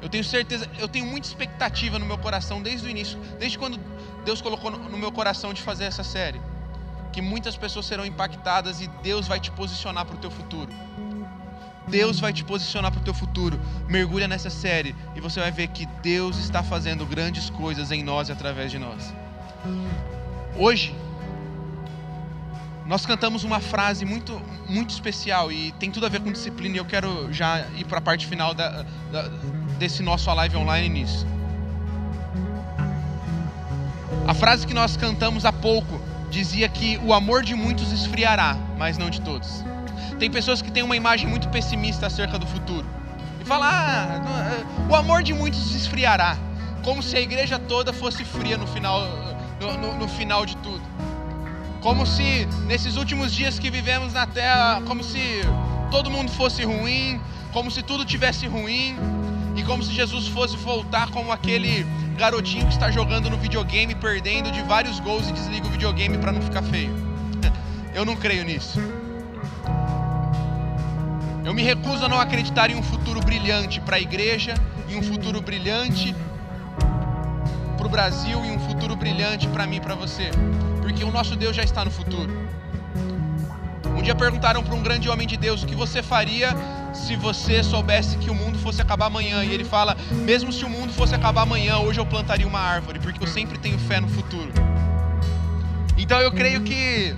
Eu 0.01 0.09
tenho 0.09 0.23
certeza, 0.23 0.69
eu 0.77 0.87
tenho 0.87 1.05
muita 1.05 1.27
expectativa 1.27 1.97
no 1.97 2.05
meu 2.05 2.17
coração 2.17 2.61
desde 2.61 2.85
o 2.87 2.89
início, 2.89 3.17
desde 3.39 3.57
quando 3.57 3.79
Deus 4.25 4.41
colocou 4.41 4.69
no 4.69 4.97
meu 4.97 5.11
coração 5.11 5.53
de 5.53 5.61
fazer 5.61 5.85
essa 5.85 6.03
série, 6.03 6.41
que 7.13 7.21
muitas 7.21 7.55
pessoas 7.55 7.85
serão 7.85 8.05
impactadas 8.05 8.81
e 8.81 8.87
Deus 9.01 9.27
vai 9.27 9.39
te 9.39 9.49
posicionar 9.51 10.05
para 10.05 10.15
o 10.15 10.19
teu 10.19 10.29
futuro. 10.29 10.69
Deus 11.87 12.19
vai 12.19 12.33
te 12.33 12.43
posicionar 12.43 12.91
para 12.91 12.99
o 12.99 13.03
teu 13.03 13.13
futuro. 13.13 13.59
Mergulha 13.87 14.27
nessa 14.27 14.49
série 14.49 14.95
e 15.15 15.21
você 15.21 15.39
vai 15.39 15.51
ver 15.51 15.67
que 15.67 15.85
Deus 16.01 16.37
está 16.37 16.61
fazendo 16.63 17.05
grandes 17.05 17.49
coisas 17.49 17.91
em 17.91 18.03
nós 18.03 18.29
e 18.29 18.31
através 18.31 18.71
de 18.71 18.79
nós. 18.79 19.13
Hoje, 20.57 20.95
nós 22.85 23.05
cantamos 23.05 23.43
uma 23.43 23.59
frase 23.59 24.05
muito, 24.05 24.41
muito 24.69 24.91
especial 24.91 25.51
e 25.51 25.73
tem 25.73 25.91
tudo 25.91 26.05
a 26.05 26.09
ver 26.09 26.21
com 26.21 26.31
disciplina. 26.31 26.75
E 26.75 26.77
eu 26.77 26.85
quero 26.85 27.31
já 27.33 27.65
ir 27.75 27.83
para 27.85 27.97
a 27.97 28.01
parte 28.01 28.25
final 28.25 28.53
da, 28.53 28.85
da, 29.11 29.23
desse 29.77 30.01
nosso 30.01 30.33
live 30.33 30.55
online 30.55 30.87
nisso. 30.87 31.27
A 34.27 34.33
frase 34.33 34.65
que 34.65 34.73
nós 34.73 34.95
cantamos 34.95 35.43
há 35.45 35.51
pouco 35.51 35.99
dizia 36.31 36.69
que 36.69 36.97
o 36.99 37.13
amor 37.13 37.43
de 37.43 37.53
muitos 37.53 37.91
esfriará, 37.91 38.57
mas 38.77 38.97
não 38.97 39.09
de 39.09 39.19
todos. 39.21 39.63
Tem 40.17 40.31
pessoas 40.31 40.61
que 40.61 40.71
têm 40.71 40.83
uma 40.83 40.95
imagem 40.95 41.27
muito 41.27 41.49
pessimista 41.49 42.07
acerca 42.07 42.39
do 42.39 42.47
futuro. 42.47 42.85
E 43.41 43.45
falam, 43.45 43.67
ah, 43.69 44.21
eh, 44.51 44.65
o 44.89 44.95
amor 44.95 45.21
de 45.21 45.33
muitos 45.33 45.75
esfriará. 45.75 46.37
Como 46.83 47.03
se 47.03 47.17
a 47.17 47.19
igreja 47.19 47.59
toda 47.59 47.91
fosse 47.91 48.23
fria 48.23 48.57
no 48.57 48.67
final, 48.67 49.01
no, 49.65 49.77
no, 49.77 49.95
no 49.97 50.07
final 50.07 50.45
de 50.45 50.55
tudo. 50.57 50.81
Como 51.81 52.05
se 52.05 52.45
nesses 52.67 52.95
últimos 52.95 53.33
dias 53.33 53.59
que 53.59 53.69
vivemos 53.69 54.13
na 54.13 54.25
terra, 54.25 54.81
como 54.85 55.03
se 55.03 55.41
todo 55.91 56.09
mundo 56.09 56.31
fosse 56.31 56.63
ruim, 56.63 57.19
como 57.51 57.69
se 57.69 57.81
tudo 57.81 58.05
tivesse 58.05 58.47
ruim, 58.47 58.97
e 59.55 59.63
como 59.63 59.83
se 59.83 59.93
Jesus 59.93 60.27
fosse 60.27 60.57
voltar 60.57 61.09
como 61.09 61.31
aquele 61.31 61.85
garotinho 62.17 62.65
que 62.65 62.73
está 62.73 62.91
jogando 62.91 63.29
no 63.29 63.37
videogame, 63.37 63.95
perdendo 63.95 64.51
de 64.51 64.61
vários 64.63 64.99
gols 64.99 65.29
e 65.29 65.33
desliga 65.33 65.67
o 65.67 65.69
videogame 65.69 66.17
para 66.17 66.31
não 66.31 66.41
ficar 66.41 66.61
feio. 66.63 66.93
Eu 67.93 68.05
não 68.05 68.15
creio 68.15 68.43
nisso. 68.43 68.79
Eu 71.43 71.53
me 71.53 71.61
recuso 71.61 72.03
a 72.03 72.09
não 72.09 72.19
acreditar 72.19 72.69
em 72.69 72.75
um 72.75 72.83
futuro 72.83 73.19
brilhante 73.21 73.79
para 73.79 73.97
a 73.97 73.99
igreja, 73.99 74.55
em 74.89 74.97
um 74.97 75.03
futuro 75.03 75.41
brilhante 75.41 76.15
para 77.85 77.87
o 77.87 77.89
Brasil 77.89 78.43
e 78.43 78.49
um 78.49 78.59
futuro 78.59 78.95
brilhante 78.95 79.47
para 79.47 79.67
mim 79.67 79.75
e 79.75 79.79
para 79.79 79.93
você, 79.93 80.31
porque 80.81 81.03
o 81.03 81.11
nosso 81.11 81.35
Deus 81.35 81.55
já 81.55 81.63
está 81.63 81.85
no 81.85 81.91
futuro. 81.91 82.31
Um 83.95 84.01
dia 84.01 84.15
perguntaram 84.15 84.63
para 84.63 84.73
um 84.73 84.81
grande 84.81 85.07
homem 85.07 85.27
de 85.27 85.37
Deus 85.37 85.61
o 85.61 85.67
que 85.67 85.75
você 85.75 86.01
faria 86.01 86.49
se 86.93 87.15
você 87.15 87.61
soubesse 87.63 88.17
que 88.17 88.29
o 88.29 88.33
mundo 88.33 88.57
fosse 88.57 88.81
acabar 88.81 89.05
amanhã. 89.05 89.43
E 89.43 89.53
ele 89.53 89.63
fala: 89.63 89.95
mesmo 90.11 90.51
se 90.51 90.65
o 90.65 90.69
mundo 90.69 90.91
fosse 90.93 91.13
acabar 91.13 91.43
amanhã, 91.43 91.77
hoje 91.77 91.99
eu 91.99 92.05
plantaria 92.05 92.47
uma 92.47 92.59
árvore, 92.59 92.99
porque 92.99 93.23
eu 93.23 93.27
sempre 93.27 93.57
tenho 93.59 93.77
fé 93.77 93.99
no 93.99 94.07
futuro. 94.07 94.51
Então 95.97 96.19
eu 96.19 96.31
creio 96.31 96.61
que, 96.61 97.15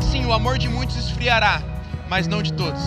sim, 0.00 0.26
o 0.26 0.32
amor 0.32 0.58
de 0.58 0.68
muitos 0.68 0.96
esfriará, 0.96 1.62
mas 2.08 2.26
não 2.26 2.42
de 2.42 2.52
todos 2.52 2.82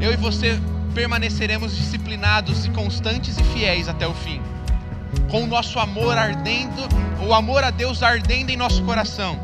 eu 0.00 0.12
e 0.12 0.16
você 0.16 0.58
permaneceremos 0.94 1.76
disciplinados 1.76 2.64
e 2.64 2.70
constantes 2.70 3.38
e 3.38 3.44
fiéis 3.44 3.88
até 3.88 4.06
o 4.06 4.14
fim. 4.14 4.40
Com 5.30 5.44
o 5.44 5.46
nosso 5.46 5.78
amor 5.78 6.18
ardendo, 6.18 6.82
o 7.26 7.32
amor 7.32 7.62
a 7.62 7.70
Deus 7.70 8.02
ardendo 8.02 8.50
em 8.50 8.56
nosso 8.56 8.82
coração, 8.82 9.38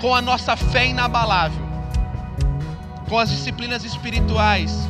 com 0.00 0.14
a 0.14 0.22
nossa 0.22 0.56
fé 0.56 0.86
inabalável, 0.86 1.60
com 3.08 3.18
as 3.18 3.30
disciplinas 3.30 3.84
espirituais 3.84 4.88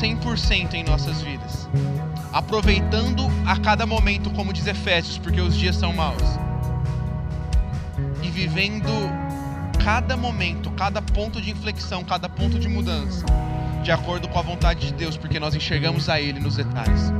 100% 0.00 0.74
em 0.74 0.84
nossas 0.84 1.20
vidas. 1.20 1.68
Aproveitando 2.32 3.26
a 3.44 3.56
cada 3.58 3.84
momento, 3.84 4.30
como 4.30 4.52
diz 4.52 4.66
Efésios, 4.66 5.18
porque 5.18 5.40
os 5.40 5.56
dias 5.56 5.74
são 5.74 5.92
maus. 5.92 6.22
E 8.22 8.30
vivendo 8.30 8.92
cada 9.82 10.16
momento, 10.16 10.70
cada 10.72 11.02
ponto 11.02 11.40
de 11.40 11.50
inflexão, 11.50 12.04
cada 12.04 12.28
ponto 12.28 12.58
de 12.58 12.68
mudança, 12.68 13.24
de 13.82 13.90
acordo 13.90 14.28
com 14.28 14.38
a 14.38 14.42
vontade 14.42 14.86
de 14.86 14.92
Deus, 14.92 15.16
porque 15.16 15.40
nós 15.40 15.54
enxergamos 15.54 16.08
a 16.08 16.20
Ele 16.20 16.40
nos 16.40 16.56
detalhes. 16.56 17.12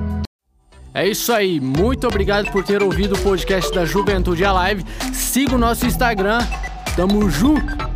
É 0.94 1.06
isso 1.06 1.32
aí, 1.32 1.60
muito 1.60 2.06
obrigado 2.06 2.50
por 2.50 2.64
ter 2.64 2.82
ouvido 2.82 3.14
o 3.14 3.18
podcast 3.18 3.72
da 3.72 3.84
Juventude 3.84 4.44
Alive. 4.44 4.84
Siga 5.12 5.54
o 5.54 5.58
nosso 5.58 5.86
Instagram, 5.86 6.38
tamo 6.96 7.28
junto! 7.30 7.87